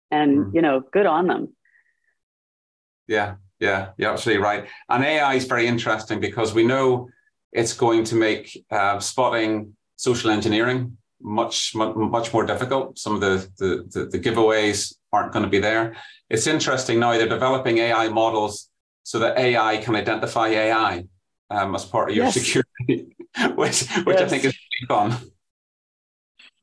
And, 0.09 0.45
mm. 0.45 0.55
you 0.55 0.61
know, 0.61 0.81
good 0.91 1.05
on 1.05 1.27
them. 1.27 1.55
Yeah, 3.07 3.35
yeah, 3.59 3.89
you're 3.97 4.11
absolutely 4.11 4.43
right. 4.43 4.67
And 4.89 5.03
AI 5.03 5.35
is 5.35 5.45
very 5.45 5.67
interesting 5.67 6.19
because 6.19 6.53
we 6.53 6.63
know 6.63 7.09
it's 7.51 7.73
going 7.73 8.03
to 8.05 8.15
make 8.15 8.65
uh, 8.71 8.99
spotting 8.99 9.75
social 9.97 10.31
engineering 10.31 10.97
much, 11.21 11.75
much, 11.75 11.95
much 11.95 12.33
more 12.33 12.45
difficult. 12.45 12.97
Some 12.97 13.13
of 13.13 13.21
the, 13.21 13.47
the, 13.59 13.87
the, 13.91 14.05
the 14.05 14.19
giveaways 14.19 14.95
aren't 15.13 15.31
going 15.31 15.43
to 15.43 15.49
be 15.49 15.59
there. 15.59 15.95
It's 16.29 16.47
interesting 16.47 16.99
now, 16.99 17.11
they're 17.11 17.27
developing 17.27 17.77
AI 17.77 18.09
models 18.09 18.69
so 19.03 19.19
that 19.19 19.37
AI 19.37 19.77
can 19.77 19.95
identify 19.95 20.47
AI 20.47 21.05
um, 21.51 21.75
as 21.75 21.85
part 21.85 22.09
of 22.09 22.15
your 22.15 22.25
yes. 22.25 22.33
security, 22.33 23.15
which, 23.55 23.87
which 24.05 24.17
yes. 24.17 24.21
I 24.21 24.27
think 24.27 24.45
is 24.45 24.57
fun. 24.87 25.17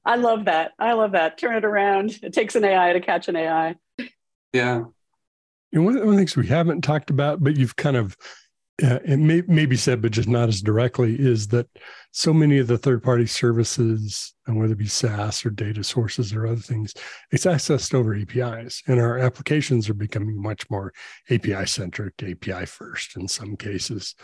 I 0.05 0.17
love 0.17 0.47
that. 0.47 0.73
I 0.79 0.95
love 0.95 1.13
that. 1.13 1.39
Turn 1.39 1.57
it 1.57 1.65
around. 1.65 2.19
It 2.23 2.33
takes 2.33 2.55
an 2.57 2.65
AI 2.65 2.95
to 2.95 3.01
catch 3.01 3.29
an 3.29 3.37
AI. 3.37 3.77
Yeah. 4.53 4.85
And 5.73 5.85
one 5.85 5.99
of 5.99 6.07
the 6.07 6.17
things 6.17 6.35
we 6.35 6.47
haven't 6.47 6.81
talked 6.81 7.11
about, 7.11 7.45
but 7.45 7.57
you've 7.57 7.77
kind 7.77 7.97
of 7.97 8.17
uh, 8.81 9.01
it 9.05 9.19
may, 9.19 9.43
maybe 9.49 9.77
said, 9.77 10.01
but 10.01 10.13
just 10.13 10.29
not 10.29 10.49
as 10.49 10.63
directly, 10.63 11.17
is 11.19 11.49
that 11.49 11.67
so 12.13 12.33
many 12.33 12.59
of 12.59 12.69
the 12.69 12.79
third 12.79 13.03
party 13.03 13.27
services, 13.27 14.35
and 14.47 14.57
whether 14.57 14.73
it 14.73 14.79
be 14.79 14.87
SaaS 14.87 15.45
or 15.45 15.51
data 15.51 15.83
sources 15.83 16.33
or 16.33 16.47
other 16.47 16.61
things, 16.61 16.95
it's 17.33 17.45
accessed 17.45 17.93
over 17.93 18.15
APIs. 18.15 18.83
And 18.87 19.01
our 19.01 19.19
applications 19.19 19.89
are 19.89 19.95
becoming 19.95 20.41
much 20.41 20.71
more 20.71 20.93
API 21.29 21.67
centric, 21.67 22.15
API 22.23 22.67
first 22.67 23.17
in 23.17 23.27
some 23.27 23.57
cases. 23.57 24.15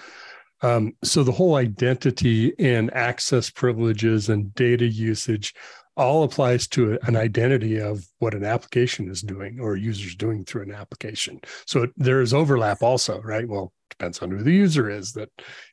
Um, 0.65 0.97
so 1.05 1.23
the 1.23 1.33
whole 1.33 1.57
identity 1.57 2.55
and 2.59 2.93
access 2.95 3.51
privileges 3.51 4.31
and 4.31 4.55
data 4.55 4.87
usage 4.87 5.53
all 5.95 6.23
applies 6.23 6.67
to 6.69 6.99
an 7.03 7.17
identity 7.17 7.79
of 7.79 8.03
what 8.19 8.33
an 8.33 8.45
application 8.45 9.11
is 9.11 9.21
doing 9.21 9.61
or 9.61 9.75
a 9.75 9.81
user's 9.81 10.17
doing 10.17 10.43
through 10.43 10.63
an 10.63 10.73
application. 10.73 11.39
So 11.67 11.89
there 11.99 12.23
is 12.23 12.33
overlap 12.33 12.83
also, 12.83 13.21
right? 13.21 13.47
Well, 13.47 13.75
depends 13.91 14.21
on 14.21 14.31
who 14.31 14.43
the 14.43 14.53
user 14.53 14.89
is 14.89 15.13
that 15.13 15.29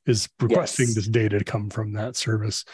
is 0.06 0.28
requesting 0.42 0.88
yes. 0.88 0.96
this 0.96 1.08
data 1.08 1.40
to 1.40 1.46
come 1.46 1.70
from 1.70 1.94
that 1.94 2.18
service. 2.18 2.66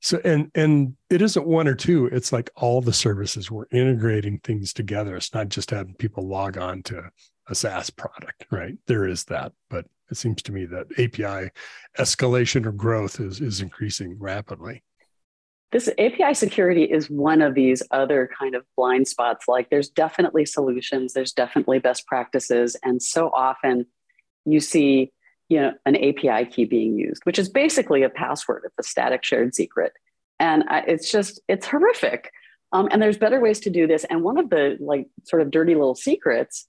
So 0.00 0.18
and 0.24 0.50
and 0.54 0.96
it 1.10 1.20
isn't 1.20 1.46
one 1.46 1.68
or 1.68 1.74
two, 1.74 2.06
it's 2.06 2.32
like 2.32 2.48
all 2.56 2.80
the 2.80 2.92
services 2.92 3.50
we're 3.50 3.66
integrating 3.70 4.38
things 4.38 4.72
together. 4.72 5.14
It's 5.14 5.34
not 5.34 5.50
just 5.50 5.70
having 5.70 5.94
people 5.94 6.26
log 6.26 6.56
on 6.56 6.82
to 6.84 7.10
a 7.48 7.54
SaaS 7.54 7.90
product, 7.90 8.46
right? 8.50 8.76
There 8.86 9.06
is 9.06 9.24
that, 9.24 9.52
but 9.68 9.84
it 10.10 10.16
seems 10.16 10.42
to 10.42 10.52
me 10.52 10.66
that 10.66 10.86
API 10.98 11.50
escalation 11.98 12.66
or 12.66 12.72
growth 12.72 13.20
is 13.20 13.40
is 13.40 13.60
increasing 13.60 14.18
rapidly 14.18 14.82
this 15.72 15.88
API 15.98 16.34
security 16.34 16.84
is 16.84 17.08
one 17.08 17.42
of 17.42 17.54
these 17.54 17.82
other 17.90 18.28
kind 18.36 18.54
of 18.54 18.64
blind 18.76 19.06
spots. 19.06 19.46
Like 19.46 19.70
there's 19.70 19.88
definitely 19.88 20.44
solutions, 20.44 21.12
there's 21.12 21.32
definitely 21.32 21.78
best 21.78 22.06
practices. 22.06 22.76
And 22.82 23.00
so 23.02 23.28
often 23.28 23.86
you 24.44 24.60
see, 24.60 25.12
you 25.48 25.60
know, 25.60 25.72
an 25.86 25.96
API 25.96 26.50
key 26.50 26.64
being 26.64 26.98
used, 26.98 27.24
which 27.24 27.38
is 27.38 27.48
basically 27.48 28.02
a 28.02 28.10
password. 28.10 28.62
It's 28.64 28.86
a 28.86 28.88
static 28.88 29.24
shared 29.24 29.54
secret. 29.54 29.92
And 30.40 30.64
it's 30.70 31.10
just, 31.10 31.40
it's 31.48 31.66
horrific. 31.66 32.32
Um, 32.72 32.88
and 32.90 33.00
there's 33.00 33.18
better 33.18 33.40
ways 33.40 33.60
to 33.60 33.70
do 33.70 33.86
this. 33.86 34.04
And 34.04 34.22
one 34.22 34.38
of 34.38 34.50
the 34.50 34.76
like 34.80 35.06
sort 35.24 35.42
of 35.42 35.50
dirty 35.50 35.74
little 35.74 35.94
secrets 35.94 36.66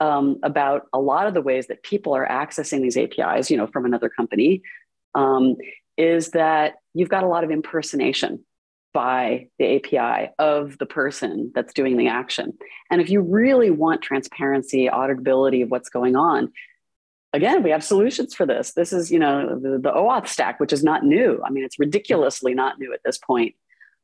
um, 0.00 0.38
about 0.42 0.86
a 0.92 1.00
lot 1.00 1.26
of 1.26 1.34
the 1.34 1.42
ways 1.42 1.66
that 1.68 1.82
people 1.82 2.14
are 2.14 2.26
accessing 2.26 2.82
these 2.82 2.96
APIs, 2.96 3.50
you 3.50 3.56
know, 3.56 3.66
from 3.66 3.84
another 3.84 4.08
company, 4.08 4.62
um, 5.14 5.56
is 5.96 6.30
that 6.30 6.76
you've 6.94 7.08
got 7.08 7.24
a 7.24 7.28
lot 7.28 7.44
of 7.44 7.50
impersonation 7.50 8.44
by 8.94 9.48
the 9.58 9.76
API 9.76 10.30
of 10.38 10.78
the 10.78 10.86
person 10.86 11.52
that's 11.54 11.74
doing 11.74 11.96
the 11.96 12.08
action. 12.08 12.56
And 12.90 13.00
if 13.00 13.10
you 13.10 13.20
really 13.20 13.70
want 13.70 14.02
transparency, 14.02 14.88
auditability 14.88 15.62
of 15.62 15.70
what's 15.70 15.88
going 15.88 16.16
on, 16.16 16.52
again, 17.32 17.62
we 17.62 17.70
have 17.70 17.84
solutions 17.84 18.34
for 18.34 18.46
this. 18.46 18.72
This 18.72 18.92
is, 18.92 19.10
you 19.12 19.18
know, 19.18 19.58
the, 19.60 19.78
the 19.78 19.92
OAuth 19.92 20.28
stack, 20.28 20.58
which 20.60 20.72
is 20.72 20.82
not 20.82 21.04
new. 21.04 21.40
I 21.44 21.50
mean, 21.50 21.64
it's 21.64 21.78
ridiculously 21.78 22.54
not 22.54 22.78
new 22.78 22.92
at 22.94 23.00
this 23.04 23.18
point. 23.18 23.54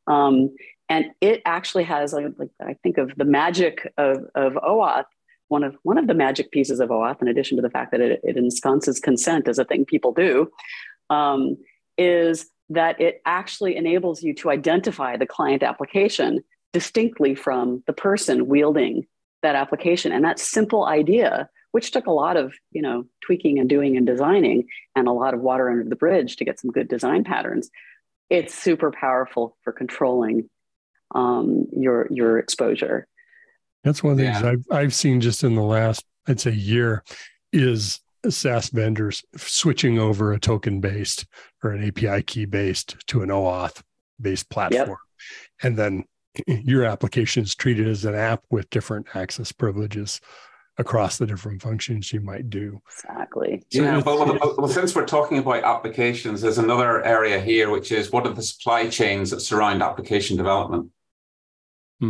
Um, 0.07 0.55
and 0.89 1.07
it 1.21 1.41
actually 1.47 1.85
has, 1.85 2.13
like, 2.13 2.27
I 2.61 2.75
think 2.83 2.99
of 2.99 3.13
the 3.17 3.25
magic 3.25 3.93
of, 3.97 4.19
of 4.35 4.53
OAuth. 4.55 5.07
One 5.49 5.65
of 5.65 5.77
one 5.83 5.99
of 5.99 6.07
the 6.07 6.15
magic 6.15 6.51
pieces 6.51 6.81
of 6.81 6.89
OAuth, 6.91 7.21
in 7.21 7.29
addition 7.29 7.57
to 7.57 7.63
the 7.63 7.71
fact 7.71 7.91
that 7.93 8.01
it, 8.01 8.21
it 8.25 8.37
ensconces 8.37 9.01
consent 9.01 9.49
as 9.49 9.59
a 9.59 9.65
thing 9.65 9.85
people 9.85 10.13
do, 10.13 10.51
um, 11.11 11.57
is 11.99 12.51
that 12.71 13.01
it 13.01 13.21
actually 13.27 13.77
enables 13.77 14.23
you 14.23 14.35
to 14.35 14.51
identify 14.51 15.17
the 15.17 15.27
client 15.27 15.63
application 15.63 16.43
distinctly 16.73 17.35
from 17.35 17.83
the 17.87 17.93
person 17.93 18.49
wielding 18.49 19.07
that 19.43 19.55
application. 19.55 20.13
And 20.13 20.25
that 20.25 20.39
simple 20.39 20.87
idea, 20.87 21.49
which 21.73 21.91
took 21.91 22.07
a 22.07 22.13
lot 22.13 22.37
of 22.37 22.55
you 22.73 22.83
know 22.83 23.05
tweaking 23.25 23.59
and 23.59 23.69
doing 23.69 23.97
and 23.97 24.07
designing 24.07 24.67
and 24.97 25.07
a 25.07 25.13
lot 25.13 25.35
of 25.35 25.41
water 25.41 25.71
under 25.71 25.89
the 25.89 25.97
bridge 25.97 26.37
to 26.37 26.45
get 26.45 26.59
some 26.59 26.71
good 26.71 26.89
design 26.89 27.23
patterns, 27.25 27.71
it's 28.31 28.55
super 28.55 28.91
powerful 28.91 29.57
for 29.63 29.73
controlling 29.73 30.49
um, 31.15 31.67
your 31.73 32.09
your 32.11 32.39
exposure. 32.39 33.07
That's 33.85 34.03
one 34.03 34.13
of 34.13 34.19
the 34.19 34.25
yeah. 34.25 34.41
things 34.41 34.65
I've 34.71 34.77
I've 34.77 34.95
seen 34.95 35.21
just 35.21 35.45
in 35.45 35.55
the 35.55 35.63
last 35.63 36.05
I'd 36.27 36.41
say 36.41 36.51
year 36.51 37.05
is 37.53 38.01
SaaS 38.29 38.71
vendors 38.71 39.23
switching 39.37 39.99
over 39.99 40.33
a 40.33 40.41
token 40.41 40.81
based 40.81 41.27
or 41.63 41.71
an 41.71 41.87
API 41.87 42.23
key 42.23 42.47
based 42.47 42.97
to 43.09 43.23
an 43.23 43.29
OAuth 43.29 43.83
based 44.21 44.49
platform. 44.49 44.89
Yep. 44.89 44.99
And 45.63 45.77
then 45.77 46.05
your 46.47 46.85
application 46.85 47.43
is 47.43 47.55
treated 47.55 47.87
as 47.87 48.05
an 48.05 48.15
app 48.15 48.43
with 48.51 48.71
different 48.71 49.07
access 49.15 49.53
privileges 49.53 50.21
across 50.77 51.19
the 51.19 51.27
different 51.27 51.63
functions 51.63 52.13
you 52.13 52.21
might 52.21 52.51
do. 52.51 52.81
Exactly. 52.91 53.63
So 53.71 53.83
yeah, 53.83 54.03
well, 54.05 54.27
well, 54.27 54.55
well, 54.59 54.69
since 54.69 54.95
we're 54.95 55.07
talking 55.07 55.39
about 55.39 55.63
applications, 55.63 56.41
there's 56.41 56.59
another 56.59 57.05
area 57.05 57.41
here, 57.41 57.71
which 57.71 57.93
is 57.93 58.11
what 58.11 58.27
are 58.27 58.33
the 58.33 58.43
supply 58.43 58.89
chains 58.89 59.31
that 59.31 59.41
surround 59.41 59.83
application 59.83 60.37
development? 60.37 60.91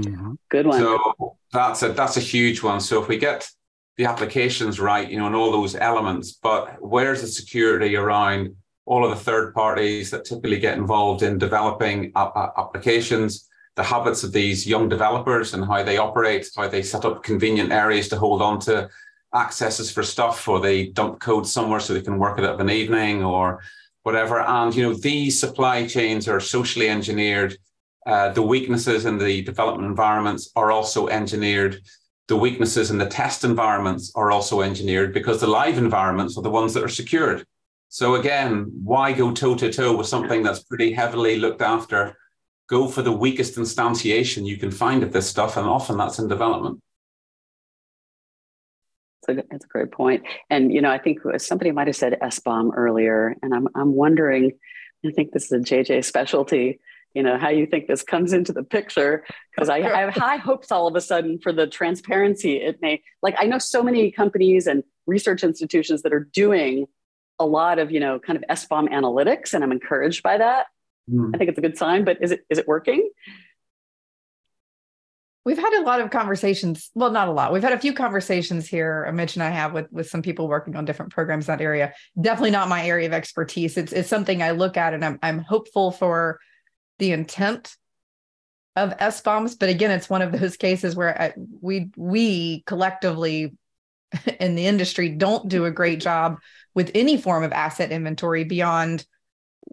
Mm-hmm. 0.03 0.33
Good 0.49 0.67
one. 0.67 0.79
So 0.81 1.37
that's 1.53 1.83
a 1.83 1.89
that's 1.93 2.17
a 2.17 2.21
huge 2.21 2.63
one. 2.63 2.81
So 2.81 3.03
if 3.03 3.09
we 3.09 3.19
get 3.19 3.49
the 3.97 4.07
applications 4.07 4.81
right, 4.81 5.09
you 5.09 5.19
know, 5.19 5.27
and 5.27 5.37
all 5.37 5.53
those 5.53 5.77
elements, 5.77 6.33
but 6.33 6.77
where's 6.81 7.21
the 7.21 7.29
security 7.29 7.97
around 7.97 8.55
all 8.87 9.05
of 9.05 9.11
the 9.11 9.25
third 9.25 9.55
parties 9.55 10.11
that 10.11 10.25
typically 10.25 10.59
get 10.59 10.77
involved 10.77 11.23
in 11.23 11.39
developing 11.39 12.13
applications, 12.17 13.49
the 13.77 13.83
habits 13.83 14.23
of 14.23 14.33
these 14.33 14.67
young 14.67 14.89
developers 14.89 15.55
and 15.55 15.65
how 15.65 15.83
they 15.83 15.97
operate, 15.97 16.49
how 16.57 16.69
they 16.69 16.83
set 16.83 17.05
up 17.05 17.23
convenient 17.23 17.73
areas 17.73 18.09
to 18.09 18.17
hold 18.17 18.43
on 18.43 18.59
to 18.61 18.89
accesses 19.35 19.91
for 19.91 20.03
stuff, 20.03 20.47
or 20.49 20.61
they 20.61 20.89
dump 20.89 21.21
code 21.21 21.47
somewhere 21.47 21.81
so 21.81 21.93
they 21.93 22.03
can 22.03 22.19
work 22.19 22.39
it 22.39 22.45
up 22.45 22.61
an 22.61 22.71
evening 22.71 23.25
or 23.25 23.61
whatever. 24.03 24.41
And 24.41 24.75
you 24.75 24.83
know, 24.83 24.95
these 24.95 25.39
supply 25.39 25.87
chains 25.87 26.29
are 26.29 26.41
socially 26.41 26.89
engineered. 26.89 27.57
Uh, 28.07 28.29
the 28.31 28.43
weaknesses 28.43 29.07
in 29.07 29.19
the 29.19 29.43
development 29.43 29.89
environments 29.89 30.51
are 30.57 30.71
also 30.71 31.09
engineered 31.09 31.81
the 32.27 32.37
weaknesses 32.37 32.91
in 32.91 32.99
the 32.99 33.07
test 33.07 33.45
environments 33.45 34.13
are 34.15 34.31
also 34.31 34.63
engineered 34.63 35.13
because 35.13 35.41
the 35.41 35.47
live 35.47 35.77
environments 35.77 36.39
are 36.39 36.43
the 36.43 36.51
ones 36.51 36.73
that 36.75 36.83
are 36.83 36.89
secured. 36.89 37.45
So 37.89 38.15
again, 38.15 38.73
why 38.83 39.13
go 39.13 39.33
toe 39.33 39.55
to 39.57 39.71
toe 39.71 39.97
with 39.97 40.07
something 40.07 40.43
that's 40.43 40.63
pretty 40.63 40.93
heavily 40.93 41.37
looked 41.37 41.63
after? 41.63 42.17
Go 42.69 42.89
for 42.89 43.03
the 43.03 43.13
weakest 43.13 43.57
instantiation 43.57 44.47
you 44.47 44.57
can 44.57 44.71
find 44.71 45.03
of 45.03 45.13
this 45.13 45.29
stuff, 45.29 45.59
and 45.59 45.67
often 45.67 45.99
that's 45.99 46.19
in 46.19 46.29
development. 46.29 46.81
That's 49.27 49.39
a, 49.39 49.45
that's 49.51 49.65
a 49.67 49.69
great 49.69 49.93
point. 49.93 50.25
And 50.49 50.73
you 50.73 50.81
know, 50.81 50.91
I 50.91 50.99
think 50.99 51.21
somebody 51.37 51.73
might 51.73 51.89
have 51.89 51.97
said 51.97 52.19
SBOM 52.23 52.71
earlier, 52.75 53.37
and 53.43 53.55
I'm 53.55 53.69
I'm 53.75 53.93
wondering. 53.95 54.53
I 55.07 55.11
think 55.11 55.33
this 55.33 55.45
is 55.45 55.53
a 55.53 55.59
JJ 55.59 56.07
specialty 56.07 56.81
you 57.15 57.23
know 57.23 57.39
how 57.39 57.49
you 57.49 57.67
think 57.67 57.87
this 57.87 58.03
comes 58.03 58.33
into 58.33 58.53
the 58.53 58.63
picture 58.63 59.25
because 59.55 59.69
I, 59.69 59.77
I, 59.77 60.01
have 60.01 60.15
high 60.15 60.37
hopes 60.37 60.71
all 60.71 60.87
of 60.87 60.97
a 60.97 61.01
sudden 61.01 61.39
for 61.39 61.53
the 61.53 61.67
transparency 61.67 62.57
it 62.57 62.79
may 62.83 63.03
like 63.23 63.37
i 63.39 63.45
know 63.45 63.59
so 63.59 63.83
many 63.83 64.11
companies 64.11 64.67
and 64.67 64.83
research 65.07 65.43
institutions 65.45 66.03
that 66.03 66.13
are 66.13 66.29
doing 66.33 66.87
a 67.39 67.47
lot 67.47 67.79
of 67.79 67.91
you 67.91 68.01
know 68.01 68.19
kind 68.19 68.37
of 68.37 68.45
SBOM 68.59 68.91
analytics 68.91 69.55
and 69.55 69.65
i'm 69.65 69.73
encouraged 69.73 70.23
by 70.23 70.39
that 70.39 70.67
mm. 71.11 71.35
i 71.35 71.39
think 71.39 71.49
it's 71.49 71.59
a 71.59 71.63
good 71.63 71.79
sign 71.79 72.05
but 72.05 72.19
is 72.21 72.31
it 72.33 72.45
is 72.51 72.59
it 72.59 72.69
working 72.69 73.09
we've 75.45 75.59
had 75.59 75.75
a 75.75 75.83
lot 75.83 76.01
of 76.01 76.11
conversations. 76.11 76.91
Well, 76.95 77.11
not 77.11 77.29
a 77.29 77.33
lot. 77.33 77.53
We've 77.53 77.63
had 77.63 77.73
a 77.73 77.79
few 77.79 77.93
conversations 77.93 78.67
here. 78.67 79.11
Mitch 79.13 79.37
and 79.37 79.43
I 79.43 79.51
have 79.51 79.73
with 79.73 79.91
with 79.93 80.09
some 80.09 80.23
people 80.23 80.49
working 80.49 80.75
on 80.75 80.85
different 80.85 81.13
programs 81.13 81.49
in 81.49 81.53
that 81.53 81.63
area. 81.63 81.93
Definitely 82.21 82.53
not 82.53 82.69
my 82.69 82.87
area 82.87 83.07
of 83.07 83.13
expertise. 83.13 83.77
It's 83.77 83.93
it's 83.93 84.09
something 84.09 84.43
I 84.43 84.53
look 84.53 84.77
at, 84.77 84.95
and 84.95 85.05
I'm 85.05 85.19
I'm 85.23 85.41
hopeful 85.41 85.91
for 85.91 86.41
the 86.99 87.13
intent 87.13 87.77
of 88.77 88.97
SBOMs, 88.97 89.59
But 89.59 89.69
again, 89.69 89.91
it's 89.91 90.11
one 90.11 90.23
of 90.23 90.33
those 90.33 90.57
cases 90.57 90.97
where 90.97 91.21
I, 91.21 91.33
we 91.61 91.91
we 91.97 92.63
collectively 92.67 93.57
in 94.41 94.55
the 94.55 94.67
industry 94.67 95.11
don't 95.11 95.49
do 95.49 95.65
a 95.65 95.71
great 95.71 96.01
job 96.01 96.39
with 96.75 96.91
any 96.95 97.17
form 97.17 97.45
of 97.45 97.53
asset 97.53 97.93
inventory 97.93 98.45
beyond 98.45 99.07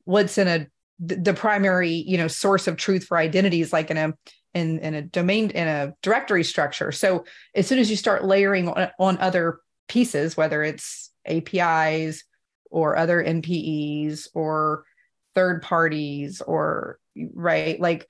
what's 0.05 0.37
in 0.37 0.47
a 0.47 0.67
the 0.99 1.33
primary 1.33 1.89
you 1.89 2.15
know 2.15 2.27
source 2.27 2.67
of 2.67 2.77
truth 2.77 3.05
for 3.05 3.17
identities 3.17 3.73
like 3.73 3.89
in 3.89 3.97
a 3.97 4.13
in, 4.53 4.79
in 4.79 4.93
a 4.93 5.01
domain 5.01 5.49
in 5.49 5.67
a 5.67 5.93
directory 6.03 6.43
structure. 6.43 6.91
So 6.91 7.25
as 7.55 7.65
soon 7.65 7.79
as 7.79 7.89
you 7.89 7.95
start 7.95 8.25
layering 8.25 8.67
on, 8.67 8.89
on 8.99 9.17
other 9.17 9.59
pieces 9.87 10.37
whether 10.37 10.61
it's 10.63 11.11
apis 11.25 12.23
or 12.69 12.95
other 12.95 13.23
npes 13.23 14.27
or 14.33 14.85
third 15.35 15.61
parties 15.61 16.41
or 16.41 16.97
right 17.33 17.79
like 17.79 18.07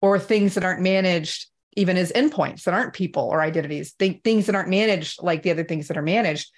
or 0.00 0.18
things 0.18 0.54
that 0.54 0.64
aren't 0.64 0.82
managed 0.82 1.46
even 1.76 1.96
as 1.96 2.12
endpoints 2.12 2.64
that 2.64 2.74
aren't 2.74 2.92
people 2.92 3.24
or 3.24 3.40
identities 3.40 3.92
th- 3.94 4.20
things 4.22 4.46
that 4.46 4.54
aren't 4.54 4.68
managed 4.68 5.22
like 5.22 5.42
the 5.42 5.50
other 5.50 5.64
things 5.64 5.88
that 5.88 5.96
are 5.96 6.02
managed. 6.02 6.50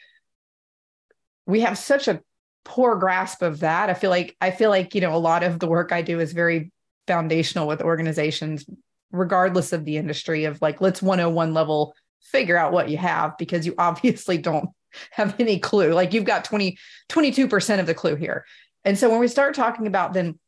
We 1.46 1.60
have 1.60 1.78
such 1.78 2.08
a 2.08 2.20
poor 2.64 2.96
grasp 2.96 3.42
of 3.42 3.60
that. 3.60 3.90
I 3.90 3.94
feel 3.94 4.10
like 4.10 4.36
i 4.40 4.50
feel 4.50 4.70
like 4.70 4.94
you 4.94 5.00
know 5.00 5.14
a 5.14 5.18
lot 5.18 5.42
of 5.42 5.58
the 5.58 5.68
work 5.68 5.92
i 5.92 6.02
do 6.02 6.18
is 6.18 6.32
very 6.32 6.72
foundational 7.06 7.68
with 7.68 7.80
organizations 7.80 8.66
regardless 9.12 9.72
of 9.72 9.84
the 9.84 9.96
industry 9.96 10.44
of 10.44 10.60
like 10.60 10.80
let's 10.80 11.00
101 11.00 11.54
level 11.54 11.94
figure 12.20 12.56
out 12.56 12.72
what 12.72 12.88
you 12.88 12.96
have 12.96 13.38
because 13.38 13.64
you 13.64 13.74
obviously 13.78 14.38
don't 14.38 14.70
have 15.10 15.38
any 15.38 15.58
clue. 15.58 15.92
Like 15.92 16.12
you've 16.12 16.24
got 16.24 16.44
20 16.44 16.78
22% 17.08 17.80
of 17.80 17.86
the 17.86 17.94
clue 17.94 18.16
here 18.16 18.44
and 18.86 18.98
so 18.98 19.10
when 19.10 19.20
we 19.20 19.28
start 19.28 19.54
talking 19.54 19.86
about 19.86 20.14
then 20.14 20.38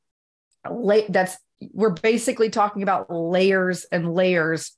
that's 1.11 1.37
we're 1.73 1.91
basically 1.91 2.49
talking 2.49 2.83
about 2.83 3.11
layers 3.11 3.85
and 3.85 4.15
layers 4.15 4.73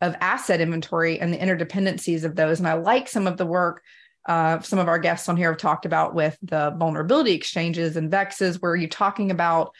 of 0.00 0.14
asset 0.20 0.60
inventory 0.60 1.18
and 1.18 1.32
the 1.32 1.38
interdependencies 1.38 2.22
of 2.22 2.36
those 2.36 2.60
and 2.60 2.68
i 2.68 2.74
like 2.74 3.08
some 3.08 3.26
of 3.26 3.36
the 3.36 3.46
work 3.46 3.82
uh, 4.26 4.60
some 4.60 4.78
of 4.78 4.88
our 4.88 4.98
guests 4.98 5.28
on 5.28 5.36
here 5.36 5.50
have 5.50 5.58
talked 5.58 5.84
about 5.84 6.14
with 6.14 6.36
the 6.42 6.74
vulnerability 6.78 7.32
exchanges 7.32 7.96
and 7.96 8.10
vexes, 8.10 8.60
where 8.60 8.74
you're 8.74 8.88
talking 8.88 9.30
about 9.30 9.74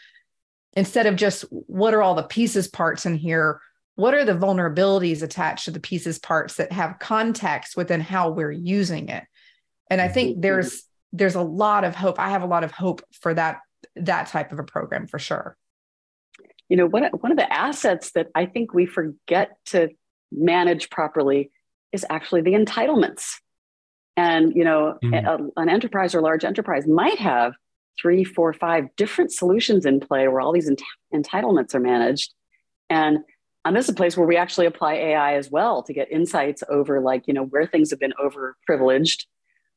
instead 0.75 1.07
of 1.07 1.17
just 1.17 1.43
what 1.51 1.95
are 1.95 2.03
all 2.03 2.14
the 2.14 2.23
pieces 2.23 2.69
parts 2.69 3.07
in 3.07 3.14
here, 3.14 3.61
what 3.95 4.12
are 4.12 4.25
the 4.25 4.33
vulnerabilities 4.35 5.23
attached 5.23 5.64
to 5.64 5.71
the 5.71 5.81
pieces 5.81 6.19
parts 6.19 6.57
that 6.57 6.73
have 6.73 6.99
context 6.99 7.77
within 7.77 8.01
how 8.01 8.31
we're 8.31 8.51
using 8.51 9.09
it? 9.09 9.25
And 9.88 10.01
I 10.01 10.09
think 10.09 10.33
mm-hmm. 10.33 10.40
there's 10.43 10.85
there's 11.14 11.37
a 11.37 11.42
lot 11.42 11.85
of 11.85 11.94
hope. 11.94 12.18
I 12.18 12.31
have 12.31 12.42
a 12.42 12.46
lot 12.46 12.64
of 12.64 12.72
hope 12.72 13.03
for 13.20 13.33
that 13.35 13.61
that 13.96 14.27
type 14.27 14.53
of 14.53 14.59
a 14.59 14.64
program 14.64 15.07
for 15.07 15.18
sure. 15.18 15.57
You 16.68 16.77
know, 16.77 16.87
one 16.87 17.05
one 17.20 17.31
of 17.31 17.38
the 17.38 17.50
assets 17.50 18.11
that 18.12 18.29
I 18.35 18.46
think 18.46 18.74
we 18.74 18.85
forget 18.85 19.57
to 19.66 19.90
manage 20.33 20.90
properly 20.90 21.53
is 21.92 22.05
actually 22.11 22.42
the 22.42 22.55
entitlements 22.55 23.37
and 24.16 24.55
you 24.55 24.64
know, 24.64 24.98
mm. 25.03 25.24
a, 25.24 25.61
an 25.61 25.68
enterprise 25.68 26.14
or 26.14 26.20
large 26.20 26.44
enterprise 26.44 26.87
might 26.87 27.18
have 27.18 27.53
three, 28.00 28.24
four, 28.24 28.53
five 28.53 28.87
different 28.96 29.33
solutions 29.33 29.87
in 29.87 30.00
play 30.00 30.27
where 30.27 30.40
all 30.40 30.53
these 30.53 30.68
ent- 30.68 30.83
entitlements 31.14 31.74
are 31.74 31.81
managed. 31.81 32.35
And 32.90 33.18
and 33.64 33.74
this 33.74 33.87
is 33.87 33.90
a 33.90 33.94
place 33.94 34.16
where 34.16 34.27
we 34.27 34.37
actually 34.37 34.66
apply 34.66 34.94
AI 34.94 35.37
as 35.37 35.50
well 35.50 35.83
to 35.85 35.94
get 35.94 36.12
insights 36.12 36.62
over 36.68 37.00
like, 37.00 37.27
you 37.27 37.33
know, 37.33 37.44
where 37.44 37.66
things 37.66 37.90
have 37.90 38.00
been 38.00 38.12
over 38.22 38.57
privileged 38.66 39.27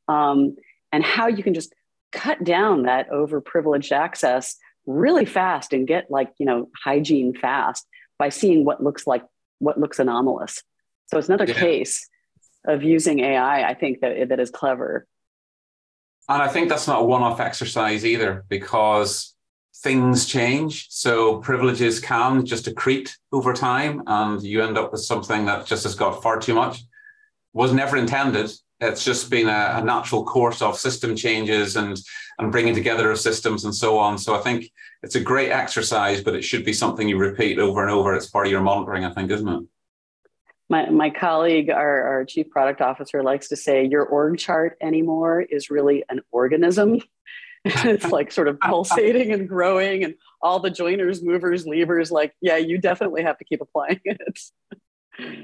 um, 0.10 0.58
and 0.92 1.04
how 1.04 1.28
you 1.28 1.44
can 1.44 1.54
just 1.54 1.74
cut 2.12 2.44
down 2.44 2.84
that 2.84 3.10
over 3.10 3.42
privileged 3.42 3.92
access 3.92 4.56
really 4.86 5.26
fast 5.26 5.74
and 5.74 5.88
get 5.88 6.10
like, 6.10 6.32
you 6.38 6.46
know, 6.46 6.70
hygiene 6.84 7.34
fast 7.34 7.86
by 8.18 8.30
seeing 8.30 8.64
what 8.66 8.82
looks 8.82 9.06
like 9.06 9.24
what 9.60 9.80
looks 9.80 10.00
anomalous. 10.00 10.64
So 11.08 11.18
it's 11.18 11.28
another 11.30 11.46
yeah. 11.46 11.54
case 11.54 12.08
of 12.66 12.84
using 12.84 13.20
AI, 13.20 13.68
I 13.68 13.74
think 13.74 14.02
that 14.02 14.30
that 14.30 14.40
is 14.40 14.50
clever. 14.50 15.08
And 16.30 16.42
I 16.42 16.48
think 16.48 16.70
that's 16.70 16.88
not 16.88 17.02
a 17.02 17.06
one-off 17.06 17.40
exercise 17.40 18.06
either, 18.06 18.46
because 18.50 19.34
things 19.78 20.26
change. 20.26 20.88
So 20.90 21.38
privileges 21.38 22.00
can 22.00 22.46
just 22.46 22.66
accrete 22.66 23.12
over 23.32 23.54
time, 23.54 24.04
and 24.06 24.42
you 24.44 24.62
end 24.62 24.78
up 24.78 24.92
with 24.92 25.02
something 25.02 25.46
that 25.46 25.66
just 25.66 25.84
has 25.84 25.96
got 25.96 26.22
far 26.22 26.40
too 26.40 26.54
much. 26.54 26.84
Was 27.54 27.72
never 27.72 27.96
intended. 27.96 28.52
It's 28.80 29.04
just 29.04 29.30
been 29.30 29.48
a, 29.48 29.74
a 29.76 29.84
natural 29.84 30.24
course 30.24 30.62
of 30.62 30.78
system 30.78 31.16
changes 31.16 31.76
and 31.76 32.00
and 32.40 32.52
bringing 32.52 32.76
together 32.76 33.10
of 33.10 33.20
systems 33.20 33.66
and 33.66 33.74
so 33.74 33.98
on. 33.98 34.18
So 34.18 34.36
I 34.36 34.42
think 34.42 34.72
it's 35.02 35.16
a 35.16 35.20
great 35.20 35.52
exercise, 35.52 36.22
but 36.22 36.36
it 36.36 36.44
should 36.44 36.64
be 36.64 36.74
something 36.74 37.10
you 37.10 37.18
repeat 37.18 37.58
over 37.58 37.82
and 37.82 37.90
over. 37.90 38.14
It's 38.14 38.30
part 38.30 38.46
of 38.46 38.52
your 38.52 38.62
monitoring, 38.62 39.06
I 39.06 39.12
think, 39.12 39.32
isn't 39.32 39.48
it? 39.48 39.64
my, 40.70 40.90
my 40.90 41.10
colleague, 41.10 41.70
our, 41.70 42.04
our 42.04 42.26
chief 42.26 42.50
product 42.50 42.82
officer, 42.82 43.24
likes 43.24 43.48
to 43.50 43.56
say 43.56 43.86
your 43.86 44.04
org 44.04 44.38
chart 44.38 44.78
anymore 44.82 45.42
is 45.42 45.70
really 45.70 46.04
an 46.10 46.22
organism. 46.32 47.02
it's 47.66 48.06
like 48.12 48.32
sort 48.32 48.48
of 48.48 48.60
pulsating 48.60 49.32
and 49.32 49.48
growing, 49.48 50.04
and 50.04 50.16
all 50.42 50.60
the 50.60 50.70
joiners, 50.70 51.24
movers, 51.24 51.66
levers. 51.66 52.12
Like, 52.12 52.34
yeah, 52.42 52.58
you 52.58 52.78
definitely 52.78 53.24
have 53.24 53.38
to 53.38 53.46
keep 53.46 53.62
applying 53.62 54.02
it. 54.04 54.40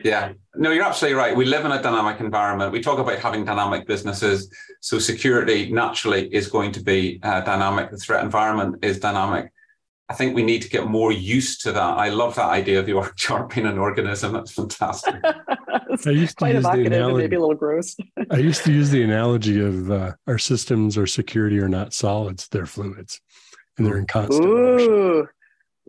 Yeah, 0.04 0.34
no, 0.56 0.72
you're 0.72 0.84
absolutely 0.84 1.18
right. 1.18 1.36
We 1.36 1.46
live 1.46 1.66
in 1.66 1.72
a 1.72 1.82
dynamic 1.82 2.20
environment. 2.20 2.72
We 2.72 2.82
talk 2.82 3.00
about 3.00 3.20
having 3.20 3.46
dynamic 3.46 3.88
businesses. 3.88 4.54
So, 4.82 5.00
security 5.00 5.72
naturally 5.72 6.34
is 6.34 6.48
going 6.48 6.72
to 6.74 6.84
be 6.84 7.20
uh, 7.24 7.42
dynamic. 7.42 7.92
The 7.92 7.98
threat 7.98 8.24
environment 8.24 8.84
is 8.84 9.00
dynamic. 9.00 9.52
I 10.10 10.14
think 10.16 10.36
we 10.36 10.44
need 10.44 10.62
to 10.62 10.70
get 10.70 10.88
more 10.88 11.12
used 11.12 11.62
to 11.62 11.72
that. 11.72 11.98
I 11.98 12.10
love 12.10 12.36
that 12.36 12.50
idea 12.50 12.80
of 12.80 12.86
the 12.86 12.94
org 12.94 13.14
chart 13.18 13.54
being 13.54 13.66
an 13.66 13.78
organism. 13.78 14.34
That's 14.34 14.52
fantastic. 14.52 15.16
I 15.24 16.10
used 16.10 16.38
to 16.40 16.52
use 16.52 16.64
the 16.64 16.86
analogy, 16.86 17.24
maybe 17.24 17.36
a 17.36 17.40
little 17.40 17.56
gross. 17.56 17.96
I 18.30 18.38
used 18.38 18.64
to 18.66 18.72
use 18.72 18.90
the 18.90 19.04
analogy 19.04 19.60
of 19.60 19.90
uh, 19.90 20.14
our 20.28 20.38
systems 20.38 20.98
or 20.98 21.08
security 21.08 21.60
are 21.60 21.70
not 21.70 21.94
solids; 21.94 22.48
they're 22.50 22.66
fluids, 22.66 23.22
and 23.78 23.88
they're 23.88 23.98
in 23.98 24.06
constant 24.06 24.46
Ooh. 24.46 24.56
motion. 24.56 25.28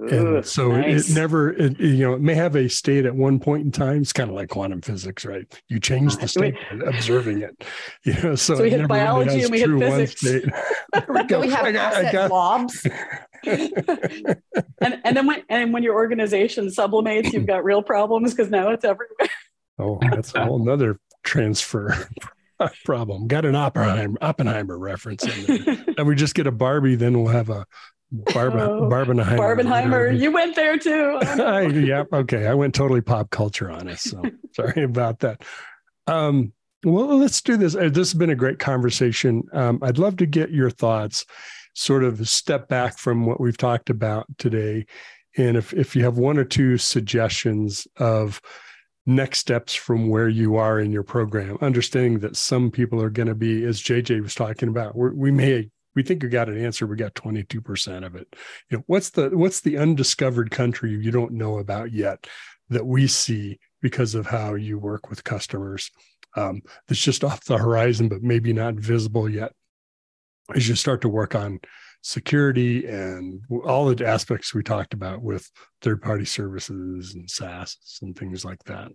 Ooh, 0.01 0.37
and 0.37 0.45
so 0.45 0.73
nice. 0.73 1.09
it 1.09 1.15
never, 1.15 1.53
it, 1.53 1.79
you 1.79 1.99
know, 1.99 2.15
it 2.15 2.21
may 2.21 2.35
have 2.35 2.57
a 2.57 2.69
state 2.69 3.07
at 3.07 3.15
one 3.15 3.39
point 3.39 3.65
in 3.65 3.71
time. 3.71 4.03
It's 4.03 4.13
kind 4.13 4.29
of 4.29 4.35
like 4.35 4.49
quantum 4.49 4.81
physics, 4.81 5.25
right? 5.25 5.47
You 5.69 5.79
change 5.79 6.17
the 6.17 6.27
state 6.35 6.57
observing 6.87 7.43
it. 7.43 7.65
You 8.05 8.13
know, 8.15 8.35
so, 8.35 8.57
so 8.57 8.63
we 8.63 8.71
hit 8.71 8.87
biology 8.87 9.31
really 9.31 9.43
and 9.43 9.51
we 9.51 9.61
hit 9.61 10.17
physics. 10.17 10.23
we, 11.09 11.25
go. 11.25 11.41
we 11.41 11.49
have 11.49 11.65
I 11.65 11.73
got, 11.73 11.95
asset 11.95 12.13
got, 12.13 12.29
blobs. 12.29 12.87
and 13.45 15.01
and 15.05 15.17
then 15.17 15.27
when 15.27 15.43
and 15.49 15.73
when 15.73 15.83
your 15.83 15.95
organization 15.95 16.69
sublimates, 16.69 17.33
you've 17.33 17.47
got 17.47 17.65
real 17.65 17.83
problems 17.83 18.35
because 18.35 18.51
now 18.51 18.69
it's 18.71 18.85
everywhere. 18.85 19.31
oh, 19.79 19.99
that's 20.03 20.35
a 20.35 20.45
whole 20.45 20.63
nother 20.63 20.99
transfer 21.23 22.09
problem. 22.85 23.27
Got 23.27 23.47
an 23.47 23.55
Oppenheimer 23.55 24.19
Oppenheimer 24.21 24.79
reference, 24.79 25.25
and 25.25 26.07
we 26.07 26.15
just 26.15 26.35
get 26.35 26.47
a 26.47 26.53
Barbie, 26.53 26.97
then 26.97 27.19
we'll 27.19 27.33
have 27.33 27.49
a 27.49 27.67
Barb, 28.33 28.55
oh, 28.55 28.89
Barbenheimer. 28.89 29.39
Barbenheimer, 29.39 30.19
you 30.19 30.31
went 30.31 30.55
there 30.55 30.79
too. 30.79 31.19
I, 31.23 31.63
yep. 31.63 32.09
Okay, 32.13 32.47
I 32.47 32.55
went 32.55 32.75
totally 32.75 33.01
pop 33.01 33.31
culture 33.31 33.71
on 33.71 33.89
us. 33.89 34.03
So 34.03 34.23
sorry 34.55 34.85
about 34.85 35.21
that. 35.21 35.43
Um, 36.07 36.53
well, 36.85 37.19
let's 37.19 37.41
do 37.41 37.57
this. 37.57 37.75
Uh, 37.75 37.89
this 37.89 38.13
has 38.13 38.15
been 38.15 38.31
a 38.31 38.37
great 38.37 38.59
conversation. 38.61 39.43
Um, 39.53 39.81
I'd 39.83 39.99
love 39.99 40.17
to 40.19 40.27
get 40.27 40.51
your 40.51 40.71
thoughts 40.71 41.25
sort 41.75 42.05
of 42.05 42.29
step 42.29 42.69
back 42.69 42.99
from 42.99 43.27
what 43.27 43.41
we've 43.41 43.57
talked 43.57 43.91
about 43.91 44.27
today. 44.39 44.87
And 45.37 45.57
if, 45.57 45.73
if 45.73 45.97
you 45.97 46.05
have 46.05 46.17
one 46.17 46.39
or 46.39 46.45
two 46.45 46.79
suggestions 46.79 47.89
of 47.97 48.41
next 49.07 49.41
steps 49.41 49.75
from 49.75 50.09
where 50.09 50.29
you 50.29 50.55
are 50.57 50.79
in 50.79 50.93
your 50.93 51.03
program, 51.03 51.59
understanding 51.61 52.21
that 52.21 52.37
some 52.37 52.71
people 52.71 53.03
are 53.03 53.11
going 53.11 53.27
to 53.27 53.35
be, 53.35 53.65
as 53.65 53.83
JJ 53.83 54.23
was 54.23 54.37
talking 54.37 54.69
about, 54.69 54.95
we 54.95 55.33
may 55.33 55.69
we 55.95 56.03
think 56.03 56.23
we 56.23 56.29
got 56.29 56.49
an 56.49 56.63
answer. 56.63 56.87
We 56.87 56.97
got 56.97 57.15
22% 57.15 58.05
of 58.05 58.15
it. 58.15 58.35
You 58.71 58.79
know 58.79 58.85
what's 58.87 59.11
the 59.11 59.31
what's 59.31 59.61
the 59.61 59.79
undiscovered 59.79 60.51
country 60.51 60.91
you 60.91 61.11
don't 61.11 61.33
know 61.33 61.59
about 61.59 61.93
yet 61.93 62.27
that 62.71 62.87
we 62.87 63.07
see 63.07 63.59
because 63.83 64.15
of 64.15 64.27
how 64.27 64.55
you 64.55 64.79
work 64.79 65.11
with 65.11 65.25
customers 65.25 65.91
um, 66.37 66.63
that's 66.89 67.01
just 67.01 67.23
off 67.23 67.45
the 67.45 67.59
horizon 67.59 68.09
but 68.09 68.23
maybe 68.23 68.53
not 68.53 68.75
visible 68.75 69.29
yet? 69.29 69.53
As 70.55 70.69
you 70.69 70.75
start 70.75 71.01
to 71.03 71.09
work 71.09 71.35
on 71.35 71.61
security 72.05 72.87
and 72.87 73.41
all 73.65 73.87
the 73.87 74.07
aspects 74.07 74.55
we 74.55 74.63
talked 74.63 74.93
about 74.93 75.23
with 75.23 75.51
third 75.81 76.03
party 76.03 76.27
services 76.27 77.15
and 77.15 77.31
SaaS 77.31 77.99
and 78.03 78.17
things 78.17 78.45
like 78.45 78.63
that. 78.65 78.93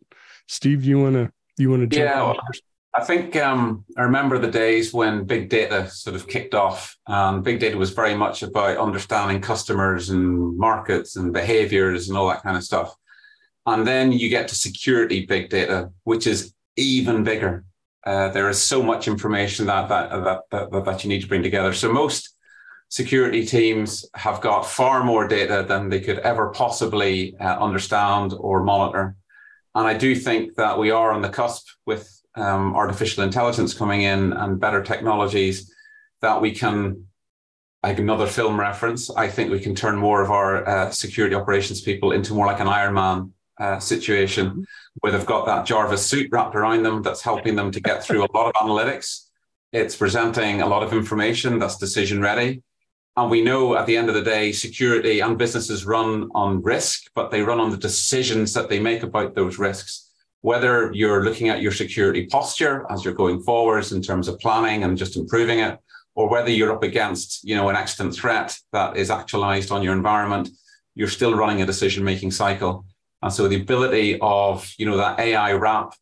Steve, 0.47 0.85
you 0.85 0.99
want 0.99 1.15
to 1.15 1.31
you 1.57 1.71
want 1.71 1.89
to 1.89 1.97
yeah, 1.97 2.21
well, 2.21 2.39
I 2.95 3.03
think 3.03 3.35
um, 3.35 3.85
I 3.97 4.01
remember 4.01 4.39
the 4.39 4.49
days 4.49 4.93
when 4.93 5.25
big 5.25 5.49
data 5.49 5.89
sort 5.89 6.15
of 6.15 6.27
kicked 6.27 6.55
off. 6.55 6.97
And 7.07 7.43
big 7.43 7.59
data 7.59 7.77
was 7.77 7.91
very 7.91 8.15
much 8.15 8.41
about 8.41 8.77
understanding 8.77 9.41
customers 9.41 10.09
and 10.09 10.57
markets 10.57 11.15
and 11.15 11.31
behaviors 11.31 12.09
and 12.09 12.17
all 12.17 12.27
that 12.29 12.43
kind 12.43 12.57
of 12.57 12.63
stuff. 12.63 12.95
And 13.65 13.85
then 13.85 14.11
you 14.11 14.29
get 14.29 14.47
to 14.47 14.55
security 14.55 15.25
big 15.25 15.49
data, 15.49 15.91
which 16.03 16.25
is 16.25 16.53
even 16.77 17.23
bigger. 17.23 17.63
Uh, 18.05 18.29
there 18.29 18.49
is 18.49 18.61
so 18.61 18.81
much 18.81 19.07
information 19.07 19.67
that 19.67 19.89
that, 19.89 20.09
that 20.23 20.71
that 20.71 20.85
that 20.85 21.03
you 21.03 21.09
need 21.09 21.21
to 21.21 21.27
bring 21.27 21.43
together. 21.43 21.73
So 21.73 21.91
most 21.91 22.35
security 22.87 23.45
teams 23.45 24.05
have 24.15 24.41
got 24.41 24.65
far 24.65 25.03
more 25.03 25.27
data 25.27 25.63
than 25.67 25.89
they 25.89 25.99
could 25.99 26.19
ever 26.19 26.49
possibly 26.49 27.37
uh, 27.39 27.59
understand 27.59 28.33
or 28.39 28.63
monitor. 28.63 29.15
And 29.75 29.87
I 29.87 29.93
do 29.93 30.15
think 30.15 30.55
that 30.55 30.79
we 30.79 30.89
are 30.89 31.11
on 31.11 31.21
the 31.21 31.29
cusp 31.29 31.67
with 31.85 32.18
um, 32.35 32.75
artificial 32.75 33.23
intelligence 33.23 33.73
coming 33.73 34.01
in 34.01 34.33
and 34.33 34.59
better 34.59 34.83
technologies 34.83 35.73
that 36.21 36.41
we 36.41 36.51
can, 36.51 37.05
like 37.83 37.99
another 37.99 38.27
film 38.27 38.59
reference, 38.59 39.09
I 39.09 39.29
think 39.29 39.51
we 39.51 39.59
can 39.59 39.75
turn 39.75 39.95
more 39.95 40.21
of 40.21 40.31
our 40.31 40.67
uh, 40.67 40.91
security 40.91 41.35
operations 41.35 41.81
people 41.81 42.11
into 42.11 42.33
more 42.33 42.45
like 42.45 42.59
an 42.59 42.67
Iron 42.67 42.93
Man 42.93 43.33
uh, 43.59 43.79
situation 43.79 44.47
mm-hmm. 44.47 44.63
where 44.99 45.11
they've 45.11 45.25
got 45.25 45.45
that 45.45 45.65
Jarvis 45.65 46.05
suit 46.05 46.29
wrapped 46.31 46.55
around 46.55 46.83
them 46.83 47.01
that's 47.01 47.21
helping 47.21 47.55
them 47.55 47.71
to 47.71 47.79
get 47.79 48.03
through 48.03 48.23
a 48.23 48.31
lot 48.33 48.47
of 48.47 48.53
analytics. 48.53 49.25
It's 49.71 49.95
presenting 49.95 50.61
a 50.61 50.67
lot 50.67 50.83
of 50.83 50.93
information 50.93 51.59
that's 51.59 51.77
decision 51.77 52.21
ready. 52.21 52.63
And 53.17 53.29
we 53.29 53.41
know 53.41 53.75
at 53.75 53.85
the 53.85 53.97
end 53.97 54.07
of 54.07 54.15
the 54.15 54.21
day, 54.21 54.53
security 54.53 55.19
and 55.19 55.37
businesses 55.37 55.85
run 55.85 56.29
on 56.33 56.63
risk, 56.63 57.09
but 57.13 57.31
they 57.31 57.41
run 57.41 57.59
on 57.59 57.69
the 57.69 57.77
decisions 57.77 58.53
that 58.53 58.69
they 58.69 58.79
make 58.79 59.03
about 59.03 59.35
those 59.35 59.59
risks. 59.59 60.08
Whether 60.41 60.91
you're 60.93 61.23
looking 61.23 61.49
at 61.49 61.61
your 61.61 61.71
security 61.71 62.25
posture 62.25 62.85
as 62.89 63.03
you're 63.03 63.13
going 63.13 63.41
forwards 63.43 63.91
in 63.91 64.01
terms 64.01 64.27
of 64.27 64.39
planning 64.39 64.83
and 64.83 64.97
just 64.97 65.17
improving 65.17 65.59
it, 65.59 65.77
or 66.15 66.29
whether 66.29 66.49
you're 66.49 66.71
up 66.71 66.83
against, 66.83 67.43
you 67.43 67.55
know, 67.55 67.69
an 67.69 67.75
extant 67.75 68.13
threat 68.13 68.57
that 68.73 68.97
is 68.97 69.09
actualized 69.09 69.71
on 69.71 69.83
your 69.83 69.93
environment, 69.93 70.49
you're 70.95 71.07
still 71.07 71.33
running 71.33 71.61
a 71.61 71.65
decision-making 71.65 72.31
cycle. 72.31 72.85
And 73.21 73.31
so 73.31 73.47
the 73.47 73.61
ability 73.61 74.17
of, 74.21 74.69
you 74.77 74.85
know, 74.85 74.97
that 74.97 75.19
AI 75.19 75.53
wrap 75.53 75.93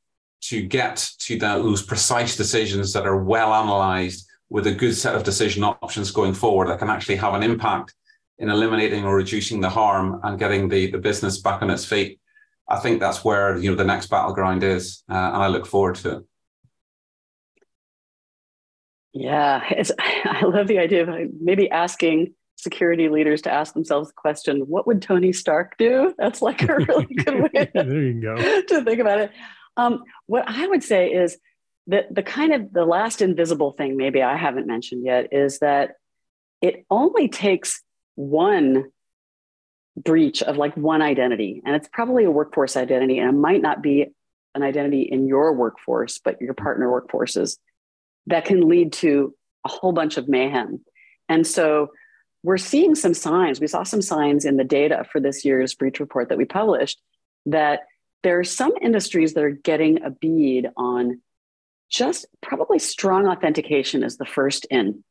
to 0.42 0.62
get 0.62 1.10
to 1.20 1.38
those 1.38 1.82
precise 1.82 2.38
decisions 2.38 2.94
that 2.94 3.06
are 3.06 3.24
well 3.24 3.54
analyzed 3.54 4.28
with 4.50 4.68
a 4.68 4.72
good 4.72 4.96
set 4.96 5.16
of 5.16 5.24
decision 5.24 5.64
options 5.64 6.12
going 6.12 6.34
forward 6.34 6.70
that 6.70 6.80
can 6.80 6.90
actually 6.90 7.16
have 7.16 7.34
an 7.34 7.44
impact 7.44 7.94
in 8.40 8.50
eliminating 8.50 9.04
or 9.04 9.16
reducing 9.16 9.60
the 9.60 9.70
harm 9.70 10.20
and 10.24 10.40
getting 10.40 10.70
the, 10.70 10.92
the 10.92 10.98
business 10.98 11.40
back 11.40 11.62
on 11.62 11.70
its 11.70 11.86
feet. 11.86 12.20
I 12.70 12.80
think 12.80 13.00
that's 13.00 13.24
where 13.24 13.58
you 13.58 13.70
know 13.72 13.76
the 13.78 13.84
next 13.86 14.08
battleground 14.08 14.64
is, 14.64 15.04
uh, 15.10 15.14
and 15.14 15.44
I 15.44 15.48
look 15.48 15.66
forward 15.66 15.96
to 15.96 16.18
it. 16.18 16.24
Yeah, 19.14 19.64
it's, 19.72 19.92
I 20.00 20.46
love 20.46 20.68
the 20.68 20.80
idea 20.80 21.04
of 21.08 21.32
maybe 21.40 21.70
asking 21.70 22.34
security 22.58 23.08
leaders 23.08 23.42
to 23.44 23.52
ask 23.52 23.74
themselves 23.74 24.10
the 24.10 24.16
question, 24.16 24.62
"What 24.62 24.86
would 24.88 25.02
Tony 25.02 25.32
Stark 25.34 25.78
do?" 25.78 26.14
That's 26.20 26.42
like 26.42 26.62
a 26.64 26.76
really 26.76 27.06
good 27.26 27.54
way 27.54 27.72
there 27.74 28.02
you 28.02 28.22
go. 28.22 28.36
to 28.36 28.84
think 28.84 29.00
about 29.00 29.20
it. 29.20 29.32
Um, 29.78 30.04
what 30.26 30.44
I 30.48 30.68
would 30.68 30.84
say 30.84 31.12
is 31.12 31.38
that 31.88 32.14
the 32.14 32.24
kind 32.24 32.54
of 32.54 32.74
the 32.74 32.84
last 32.86 33.22
invisible 33.22 33.72
thing 33.72 33.96
maybe 33.96 34.22
I 34.22 34.36
haven't 34.36 34.68
mentioned 34.68 35.06
yet 35.06 35.32
is 35.32 35.60
that 35.60 35.92
it 36.62 36.86
only 36.90 37.30
takes 37.30 37.82
one 38.16 38.92
breach 39.98 40.44
of 40.44 40.58
like 40.58 40.78
one 40.78 41.02
identity, 41.02 41.62
and 41.66 41.76
it's 41.76 41.90
probably 41.92 42.24
a 42.24 42.32
workforce 42.32 42.78
identity, 42.78 43.18
and 43.18 43.30
it 43.30 43.40
might 43.40 43.62
not 43.62 43.82
be 43.82 44.08
an 44.56 44.64
identity 44.64 45.02
in 45.02 45.28
your 45.28 45.54
workforce, 45.54 46.20
but 46.20 46.42
your 46.42 46.54
partner 46.54 46.88
workforces 46.88 47.58
that 48.28 48.46
can 48.46 48.68
lead 48.68 48.94
to 48.94 49.34
a 49.66 49.70
whole 49.70 49.92
bunch 49.92 50.18
of 50.18 50.28
mayhem. 50.28 50.82
And 51.30 51.46
so 51.46 51.90
we're 52.44 52.58
seeing 52.58 52.96
some 52.96 53.14
signs. 53.14 53.60
We 53.60 53.68
saw 53.68 53.84
some 53.84 54.02
signs 54.02 54.46
in 54.46 54.58
the 54.58 54.64
data 54.64 55.06
for 55.12 55.20
this 55.20 55.44
year's 55.44 55.76
breach 55.76 56.00
report 56.00 56.30
that 56.30 56.38
we 56.38 56.46
published 56.46 57.02
that 57.46 57.82
there 58.24 58.40
are 58.40 58.44
some 58.44 58.74
industries 58.82 59.34
that 59.34 59.44
are 59.44 59.52
getting 59.52 60.04
a 60.04 60.10
bead 60.10 60.70
on 60.76 61.22
just 61.90 62.26
probably 62.42 62.80
strong 62.80 63.28
authentication 63.28 64.04
is 64.04 64.18
the 64.18 64.26
first 64.26 64.66
in. 64.66 65.04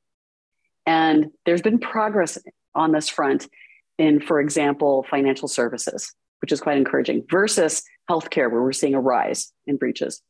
And 0.86 1.30
there's 1.44 1.62
been 1.62 1.78
progress 1.78 2.38
on 2.74 2.92
this 2.92 3.08
front 3.08 3.48
in, 3.98 4.20
for 4.20 4.40
example, 4.40 5.06
financial 5.08 5.48
services, 5.48 6.14
which 6.40 6.52
is 6.52 6.60
quite 6.60 6.76
encouraging, 6.76 7.24
versus 7.30 7.82
healthcare, 8.10 8.50
where 8.50 8.62
we're 8.62 8.72
seeing 8.72 8.94
a 8.94 9.00
rise 9.00 9.52
in 9.66 9.76
breaches. 9.76 10.22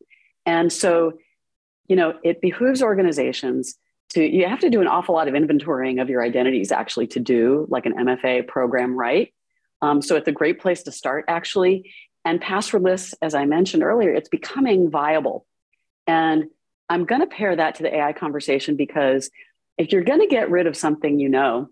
And 0.45 0.73
so, 0.73 1.15
you 1.89 1.97
know, 1.97 2.15
it 2.23 2.41
behooves 2.41 2.83
organizations 2.83 3.77
to, 4.11 4.25
you 4.25 4.47
have 4.47 4.61
to 4.61 4.71
do 4.71 4.81
an 4.81 4.87
awful 4.87 5.15
lot 5.15 5.29
of 5.29 5.35
inventorying 5.35 6.01
of 6.01 6.09
your 6.09 6.23
identities 6.23 6.71
actually 6.71 7.09
to 7.09 7.21
do 7.21 7.67
like 7.69 7.87
an 7.87 7.95
MFA 7.95 8.47
program 8.47 8.97
right. 8.97 9.33
Um, 9.83 10.01
so 10.01 10.17
it's 10.17 10.29
a 10.29 10.33
great 10.33 10.61
place 10.61 10.85
to 10.85 10.93
start 10.93 11.25
actually. 11.29 11.93
And 12.25 12.41
passwordless, 12.41 13.15
as 13.21 13.35
I 13.35 13.45
mentioned 13.45 13.83
earlier, 13.83 14.13
it's 14.13 14.29
becoming 14.29 14.91
viable 14.91 15.47
and 16.07 16.45
I'm 16.89 17.05
going 17.05 17.21
to 17.21 17.27
pair 17.27 17.55
that 17.55 17.77
to 17.77 17.83
the 17.83 17.95
AI 17.95 18.13
conversation 18.13 18.77
because 18.77 19.31
if 19.77 19.93
you're 19.93 20.05
going 20.05 20.21
to 20.21 20.27
get 20.27 20.51
rid 20.51 20.67
of 20.67 20.77
something 20.77 21.19
you 21.19 21.29
know, 21.29 21.69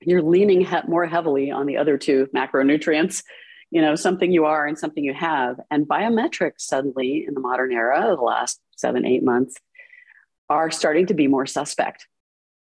you're 0.00 0.22
leaning 0.22 0.60
he- 0.62 0.76
more 0.88 1.06
heavily 1.06 1.50
on 1.50 1.66
the 1.66 1.76
other 1.76 1.98
two 1.98 2.28
macronutrients, 2.34 3.22
you 3.70 3.82
know, 3.82 3.94
something 3.94 4.32
you 4.32 4.44
are 4.44 4.66
and 4.66 4.78
something 4.78 5.04
you 5.04 5.14
have. 5.14 5.60
And 5.70 5.86
biometrics 5.86 6.60
suddenly 6.60 7.24
in 7.26 7.34
the 7.34 7.40
modern 7.40 7.72
era, 7.72 8.14
the 8.16 8.22
last 8.22 8.60
seven, 8.76 9.04
eight 9.04 9.22
months, 9.22 9.56
are 10.48 10.70
starting 10.70 11.06
to 11.06 11.14
be 11.14 11.26
more 11.26 11.46
suspect 11.46 12.06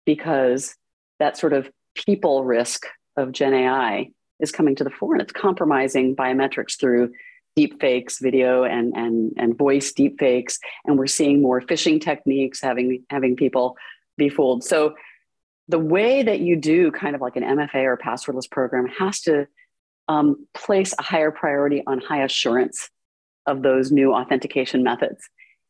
because 0.06 0.76
that 1.19 1.38
sort 1.38 1.54
of 1.54 1.69
people 1.95 2.43
risk 2.43 2.86
of 3.15 3.32
Gen 3.32 3.54
AI 3.54 4.10
is 4.39 4.52
coming 4.52 4.76
to 4.76 4.84
the 4.84 4.89
fore 4.89 5.13
and 5.13 5.21
it's 5.21 5.34
compromising 5.34 6.15
biometrics 6.15 6.80
through 6.80 7.12
deep 7.56 7.82
fakes, 7.82 8.19
video 8.19 8.63
and 8.63 8.93
and 8.95 9.32
and 9.36 9.58
voice 9.58 9.91
deep 9.91 10.19
fakes, 10.19 10.60
and 10.86 10.97
we're 10.97 11.08
seeing 11.08 11.41
more 11.41 11.60
phishing 11.60 12.00
techniques 12.00 12.62
having 12.62 13.04
having 13.10 13.36
people 13.36 13.76
be 14.15 14.30
fooled. 14.30 14.63
So 14.63 14.93
the 15.67 15.80
way 15.80 16.23
that 16.23 16.39
you 16.39 16.56
do 16.56 16.91
kind 16.91 17.15
of 17.15 17.21
like 17.21 17.36
an 17.36 17.43
MFA 17.43 17.84
or 17.84 17.97
passwordless 17.97 18.49
program 18.49 18.88
has 18.88 19.21
to 19.21 19.47
um, 20.08 20.47
place 20.53 20.93
a 20.97 21.03
higher 21.03 21.32
priority 21.32 21.84
on 21.86 21.99
high 21.99 22.23
assurance 22.23 22.89
of 23.45 23.62
those 23.62 23.91
new 23.91 24.13
authentication 24.13 24.84
methods. 24.84 25.21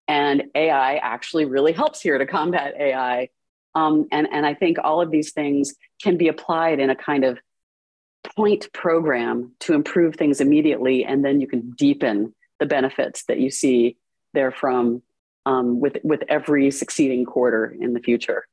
And 0.08 0.44
AI 0.56 0.98
actually 0.98 1.46
really 1.46 1.74
helps 1.74 2.02
here 2.02 2.18
to 2.18 2.26
combat 2.26 2.76
AI. 2.80 3.30
Um, 3.76 4.08
and, 4.12 4.28
and 4.32 4.46
I 4.46 4.54
think 4.54 4.78
all 4.84 5.02
of 5.02 5.12
these 5.12 5.34
things 5.34 5.74
can 6.02 6.18
be 6.18 6.28
applied 6.28 6.80
in 6.80 6.90
a 6.90 6.96
kind 6.96 7.24
of 7.24 7.40
point 8.36 8.72
program 8.74 9.54
to 9.62 9.74
improve 9.74 10.16
things 10.16 10.42
immediately, 10.42 11.06
and 11.06 11.24
then 11.24 11.40
you 11.40 11.48
can 11.48 11.72
deepen 11.72 12.34
the 12.60 12.66
benefits 12.66 13.26
that 13.26 13.40
you 13.40 13.50
see 13.50 13.98
therefrom 14.34 15.02
um, 15.46 15.80
with 15.80 15.98
with 16.04 16.24
every 16.28 16.72
succeeding 16.72 17.26
quarter 17.26 17.76
in 17.80 17.94
the 17.94 18.00
future. 18.00 18.46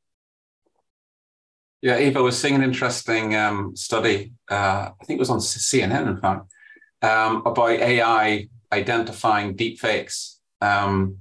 Yeah, 1.84 1.98
Eva 1.98 2.22
was 2.22 2.40
seeing 2.40 2.54
an 2.54 2.62
interesting 2.62 3.36
um, 3.36 3.76
study. 3.76 4.32
Uh, 4.50 4.88
I 4.98 5.04
think 5.04 5.18
it 5.18 5.20
was 5.20 5.28
on 5.28 5.38
CNN, 5.38 6.08
in 6.08 6.16
fact, 6.16 6.50
um, 7.02 7.42
about 7.44 7.72
AI 7.72 8.48
identifying 8.72 9.54
deepfakes. 9.54 10.36
Um, 10.62 11.18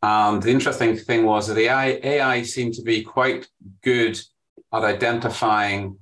and 0.00 0.40
the 0.40 0.52
interesting 0.52 0.96
thing 0.96 1.24
was 1.24 1.48
that 1.48 1.54
the 1.54 1.66
AI, 1.66 1.98
AI 2.04 2.42
seemed 2.42 2.74
to 2.74 2.82
be 2.82 3.02
quite 3.02 3.48
good 3.82 4.20
at 4.72 4.84
identifying 4.84 5.98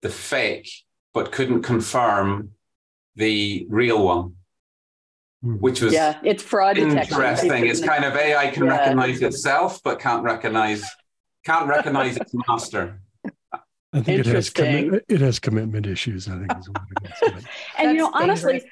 the 0.00 0.08
fake 0.08 0.68
but 1.14 1.30
couldn't 1.30 1.62
confirm 1.62 2.50
the 3.14 3.68
real 3.68 4.04
one, 4.04 4.34
hmm. 5.42 5.54
which 5.60 5.80
was 5.80 5.92
yeah, 5.92 6.18
it's 6.24 6.42
fraud 6.42 6.74
detection. 6.74 7.14
interesting. 7.14 7.66
It's 7.66 7.84
kind 7.84 8.04
of 8.04 8.16
AI 8.16 8.50
can 8.50 8.64
yeah. 8.64 8.78
recognize 8.78 9.22
itself, 9.22 9.80
but 9.84 10.00
can't 10.00 10.24
recognize 10.24 10.82
can't 11.44 11.68
recognize 11.68 12.16
its 12.16 12.32
master. 12.48 12.98
I 13.94 14.00
think 14.00 14.20
it 14.20 14.26
has 14.26 14.50
commi- 14.50 15.00
it 15.08 15.20
has 15.20 15.38
commitment 15.38 15.86
issues. 15.86 16.28
I 16.28 16.38
think 16.38 16.58
is 16.58 16.68
what 16.68 16.82
it 17.02 17.36
is. 17.36 17.44
and 17.78 17.92
you 17.92 17.98
know, 17.98 18.10
honestly, 18.14 18.64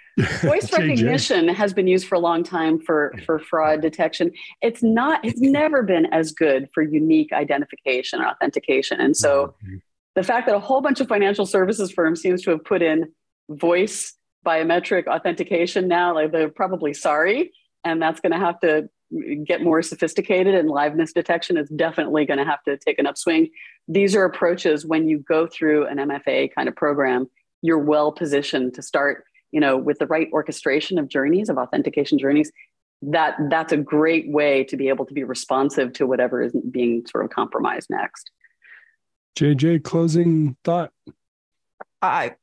voice 0.43 0.73
recognition 0.79 1.49
has 1.49 1.75
been 1.75 1.87
used 1.87 2.07
for 2.07 2.15
a 2.15 2.19
long 2.19 2.43
time 2.43 2.81
for 2.81 3.15
for 3.27 3.39
fraud 3.39 3.83
detection. 3.83 4.33
It's 4.63 4.83
not. 4.83 5.25
It's 5.25 5.41
never 5.43 5.83
been 5.83 6.07
as 6.07 6.33
good 6.33 6.69
for 6.73 6.83
unique 6.83 7.33
identification 7.33 8.21
or 8.21 8.29
authentication. 8.29 9.01
And 9.01 9.17
so, 9.17 9.55
mm-hmm 9.65 9.77
the 10.15 10.23
fact 10.23 10.47
that 10.47 10.55
a 10.55 10.61
whole 10.61 10.81
bunch 10.81 11.01
of 11.01 11.09
financial 11.09 11.47
services 11.47 11.91
firms 11.93 12.21
seems 12.21 12.43
to 12.43 12.51
have 12.51 12.65
put 12.65 12.83
in 12.83 13.13
voice 13.49 14.15
biometric 14.45 15.07
authentication 15.07 15.87
now 15.89 16.15
like 16.15 16.33
they're 16.33 16.49
probably 16.49 16.95
sorry 16.95 17.53
and 17.85 18.01
that's 18.01 18.21
going 18.21 18.33
to 18.33 18.39
have 18.39 18.59
to 18.61 18.89
get 19.45 19.63
more 19.63 19.83
sophisticated 19.83 20.55
and 20.55 20.69
liveness 20.69 21.13
detection 21.13 21.57
is 21.57 21.69
definitely 21.71 22.25
going 22.25 22.39
to 22.39 22.45
have 22.45 22.63
to 22.63 22.77
take 22.79 22.99
an 22.99 23.07
upswing 23.07 23.51
these 23.89 24.15
are 24.15 24.25
approaches 24.25 24.87
when 24.87 25.09
you 25.09 25.19
go 25.19 25.47
through 25.47 25.87
an 25.87 25.97
mfa 25.97 26.53
kind 26.55 26.69
of 26.69 26.77
program 26.77 27.29
you're 27.63 27.79
well 27.79 28.13
positioned 28.13 28.73
to 28.75 28.83
start 28.83 29.25
you 29.51 29.61
know 29.61 29.77
with 29.77 29.99
the 29.99 30.07
right 30.07 30.29
orchestration 30.33 30.99
of 30.99 31.09
journeys 31.09 31.49
of 31.49 31.59
authentication 31.59 32.19
journeys 32.19 32.53
that 33.03 33.35
that's 33.49 33.73
a 33.73 33.77
great 33.77 34.31
way 34.31 34.63
to 34.63 34.77
be 34.77 34.89
able 34.89 35.07
to 35.07 35.15
be 35.15 35.25
responsive 35.25 35.93
to 35.93 36.07
whatever 36.07 36.43
is 36.43 36.55
being 36.71 37.05
sort 37.07 37.25
of 37.25 37.31
compromised 37.31 37.89
next 37.91 38.31
JJ, 39.37 39.85
closing 39.85 40.57
thought. 40.65 40.93
I 42.03 42.35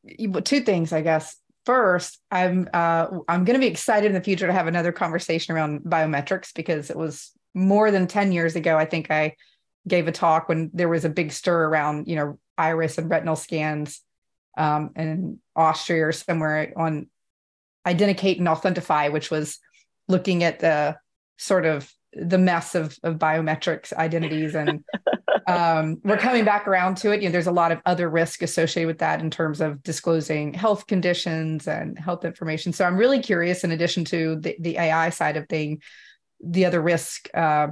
two 0.43 0.61
things, 0.61 0.93
I 0.93 1.01
guess. 1.01 1.37
First, 1.67 2.21
I'm 2.31 2.69
uh, 2.73 3.07
I'm 3.27 3.43
going 3.43 3.59
to 3.59 3.59
be 3.59 3.67
excited 3.67 4.07
in 4.07 4.13
the 4.13 4.23
future 4.23 4.47
to 4.47 4.53
have 4.53 4.67
another 4.67 4.93
conversation 4.93 5.53
around 5.53 5.81
biometrics 5.81 6.53
because 6.55 6.89
it 6.89 6.95
was 6.95 7.33
more 7.53 7.91
than 7.91 8.07
10 8.07 8.31
years 8.31 8.55
ago. 8.55 8.77
I 8.77 8.85
think 8.85 9.11
I 9.11 9.35
gave 9.85 10.07
a 10.07 10.13
talk 10.13 10.47
when 10.47 10.71
there 10.73 10.87
was 10.87 11.03
a 11.03 11.09
big 11.09 11.33
stir 11.33 11.65
around, 11.65 12.07
you 12.07 12.15
know, 12.15 12.39
iris 12.57 12.97
and 12.97 13.09
retinal 13.09 13.35
scans 13.35 14.01
um, 14.57 14.91
in 14.95 15.39
Austria 15.57 16.07
or 16.07 16.13
somewhere 16.13 16.71
on 16.77 17.07
Identicate 17.85 18.39
and 18.39 18.47
Authentify, 18.47 19.11
which 19.11 19.29
was 19.29 19.59
looking 20.07 20.45
at 20.45 20.59
the 20.59 20.97
sort 21.37 21.65
of 21.65 21.91
the 22.13 22.37
mess 22.37 22.75
of, 22.75 22.97
of 23.03 23.15
biometrics 23.15 23.91
identities 23.91 24.55
and 24.55 24.85
um, 25.47 25.99
we're 26.03 26.17
coming 26.17 26.43
back 26.43 26.67
around 26.67 26.97
to 26.97 27.11
it 27.11 27.21
you 27.21 27.27
know 27.27 27.31
there's 27.31 27.47
a 27.47 27.51
lot 27.51 27.71
of 27.71 27.79
other 27.85 28.09
risk 28.09 28.41
associated 28.41 28.87
with 28.87 28.99
that 28.99 29.21
in 29.21 29.31
terms 29.31 29.61
of 29.61 29.81
disclosing 29.81 30.53
health 30.53 30.87
conditions 30.87 31.67
and 31.67 31.97
health 31.97 32.25
information 32.25 32.73
so 32.73 32.85
i'm 32.85 32.97
really 32.97 33.19
curious 33.19 33.63
in 33.63 33.71
addition 33.71 34.03
to 34.03 34.35
the, 34.37 34.55
the 34.59 34.77
ai 34.77 35.09
side 35.09 35.37
of 35.37 35.47
thing 35.47 35.81
the 36.43 36.65
other 36.65 36.81
risk 36.81 37.29
uh, 37.33 37.67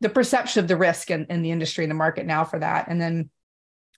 the 0.00 0.08
perception 0.08 0.60
of 0.60 0.68
the 0.68 0.76
risk 0.76 1.10
in, 1.10 1.26
in 1.26 1.42
the 1.42 1.50
industry 1.50 1.84
and 1.84 1.90
the 1.90 1.94
market 1.94 2.26
now 2.26 2.42
for 2.42 2.58
that 2.58 2.88
and 2.88 3.00
then 3.00 3.30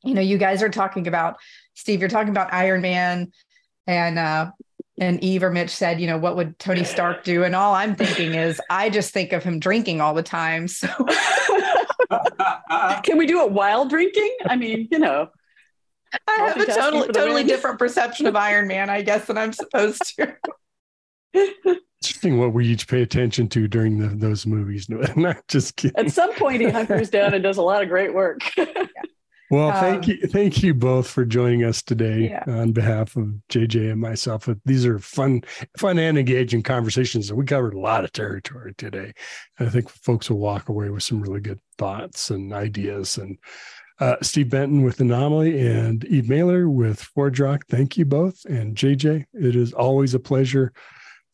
you 0.03 0.15
know 0.15 0.21
you 0.21 0.37
guys 0.37 0.63
are 0.63 0.69
talking 0.69 1.07
about 1.07 1.37
steve 1.75 2.01
you're 2.01 2.09
talking 2.09 2.31
about 2.31 2.53
iron 2.53 2.83
man 2.83 3.31
and 3.87 4.19
uh, 4.19 4.51
and 4.99 5.23
Eve 5.25 5.43
or 5.43 5.51
Mitch 5.51 5.71
said, 5.71 6.01
you 6.01 6.07
know, 6.07 6.19
what 6.19 6.37
would 6.37 6.59
Tony 6.59 6.85
Stark 6.85 7.25
do? 7.25 7.43
And 7.43 7.55
all 7.55 7.75
I'm 7.75 7.97
thinking 7.97 8.35
is, 8.35 8.61
I 8.71 8.91
just 8.91 9.13
think 9.13 9.33
of 9.33 9.43
him 9.43 9.59
drinking 9.59 10.01
all 10.01 10.15
the 10.15 10.23
time. 10.23 10.69
So, 10.69 10.89
can 13.03 13.19
we 13.19 13.27
do 13.27 13.43
it 13.43 13.51
while 13.53 13.87
drinking? 13.87 14.37
I 14.47 14.57
mean, 14.57 14.89
you 14.91 14.99
know, 14.99 15.29
I 16.29 16.33
have 16.47 16.61
a 16.61 16.67
totally, 16.67 17.09
totally 17.09 17.45
different 17.45 17.79
perception 17.79 18.27
of 18.27 18.37
Iron 18.37 18.69
Man, 18.69 18.91
I 18.91 19.03
guess, 19.03 19.27
than 19.27 19.39
I'm 19.39 19.53
supposed 19.53 20.17
to. 20.17 20.37
Interesting 21.35 22.39
what 22.39 22.53
we 22.53 22.67
each 22.67 22.87
pay 22.87 23.03
attention 23.03 23.49
to 23.49 23.67
during 23.67 23.99
the, 23.99 24.09
those 24.09 24.47
movies. 24.47 24.89
No, 24.91 25.03
not 25.17 25.47
just 25.49 25.77
kidding. 25.77 25.97
At 25.97 26.13
some 26.13 26.35
point, 26.35 26.61
he 26.61 26.69
hunkers 26.69 27.11
down 27.11 27.35
and 27.35 27.43
does 27.43 27.57
a 27.57 27.63
lot 27.63 27.83
of 27.83 27.89
great 27.89 28.13
work. 28.15 28.41
Well, 29.51 29.73
thank 29.73 30.05
um, 30.05 30.11
you, 30.11 30.27
thank 30.29 30.63
you 30.63 30.75
both 30.75 31.09
for 31.09 31.25
joining 31.25 31.65
us 31.65 31.83
today 31.83 32.31
yeah. 32.31 32.45
on 32.47 32.73
behalf 32.73 33.15
of 33.17 33.35
JJ 33.51 33.93
and 33.93 34.01
myself. 34.01 34.49
These 34.65 34.87
are 34.87 34.99
fun, 34.99 35.43
fun 35.77 35.99
and 35.99 36.19
engaging 36.19 36.63
conversations. 36.63 37.33
We 37.33 37.45
covered 37.45 37.75
a 37.75 37.81
lot 37.81 38.05
of 38.05 38.13
territory 38.13 38.75
today. 38.77 39.13
And 39.59 39.69
I 39.69 39.71
think 39.71 39.91
folks 39.91 40.31
will 40.31 40.39
walk 40.39 40.69
away 40.69 40.89
with 40.89 41.03
some 41.03 41.21
really 41.21 41.41
good 41.41 41.61
thoughts 41.77 42.31
and 42.31 42.53
ideas. 42.53 43.19
And 43.19 43.39
uh, 44.01 44.17
Steve 44.23 44.51
Benton 44.51 44.83
with 44.83 44.99
Anomali 44.99 45.61
and 45.65 46.05
Eve 46.07 46.29
Maler 46.29 46.69
with 46.69 47.07
ForgeRock. 47.17 47.63
Thank 47.69 47.97
you 47.97 48.05
both. 48.05 48.45
And 48.47 48.77
JJ, 48.77 49.27
it 49.33 49.57
is 49.57 49.73
always 49.73 50.15
a 50.15 50.21
pleasure 50.21 50.73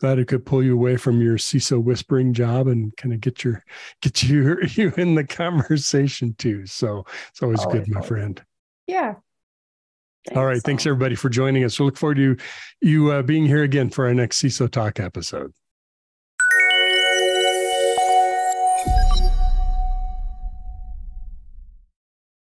glad 0.00 0.18
it 0.18 0.28
could 0.28 0.46
pull 0.46 0.62
you 0.62 0.74
away 0.74 0.96
from 0.96 1.20
your 1.20 1.36
CISO 1.36 1.82
whispering 1.82 2.32
job 2.32 2.66
and 2.66 2.96
kind 2.96 3.12
of 3.12 3.20
get 3.20 3.44
your 3.44 3.62
get 4.02 4.22
you 4.28 4.58
you 4.70 4.92
in 4.96 5.14
the 5.14 5.24
conversation 5.24 6.34
too. 6.38 6.66
So 6.66 7.04
it's 7.30 7.42
always, 7.42 7.60
always 7.60 7.80
good, 7.80 7.88
my 7.94 8.00
friend. 8.00 8.42
Yeah. 8.86 9.14
Thanks. 10.26 10.38
All 10.38 10.44
right. 10.44 10.62
Thanks 10.62 10.84
everybody 10.86 11.14
for 11.14 11.30
joining 11.30 11.64
us. 11.64 11.78
We 11.78 11.86
look 11.86 11.96
forward 11.96 12.16
to 12.16 12.22
you, 12.22 12.36
you 12.82 13.10
uh, 13.10 13.22
being 13.22 13.46
here 13.46 13.62
again 13.62 13.88
for 13.88 14.06
our 14.06 14.12
next 14.12 14.42
CISO 14.42 14.70
Talk 14.70 15.00
episode. 15.00 15.52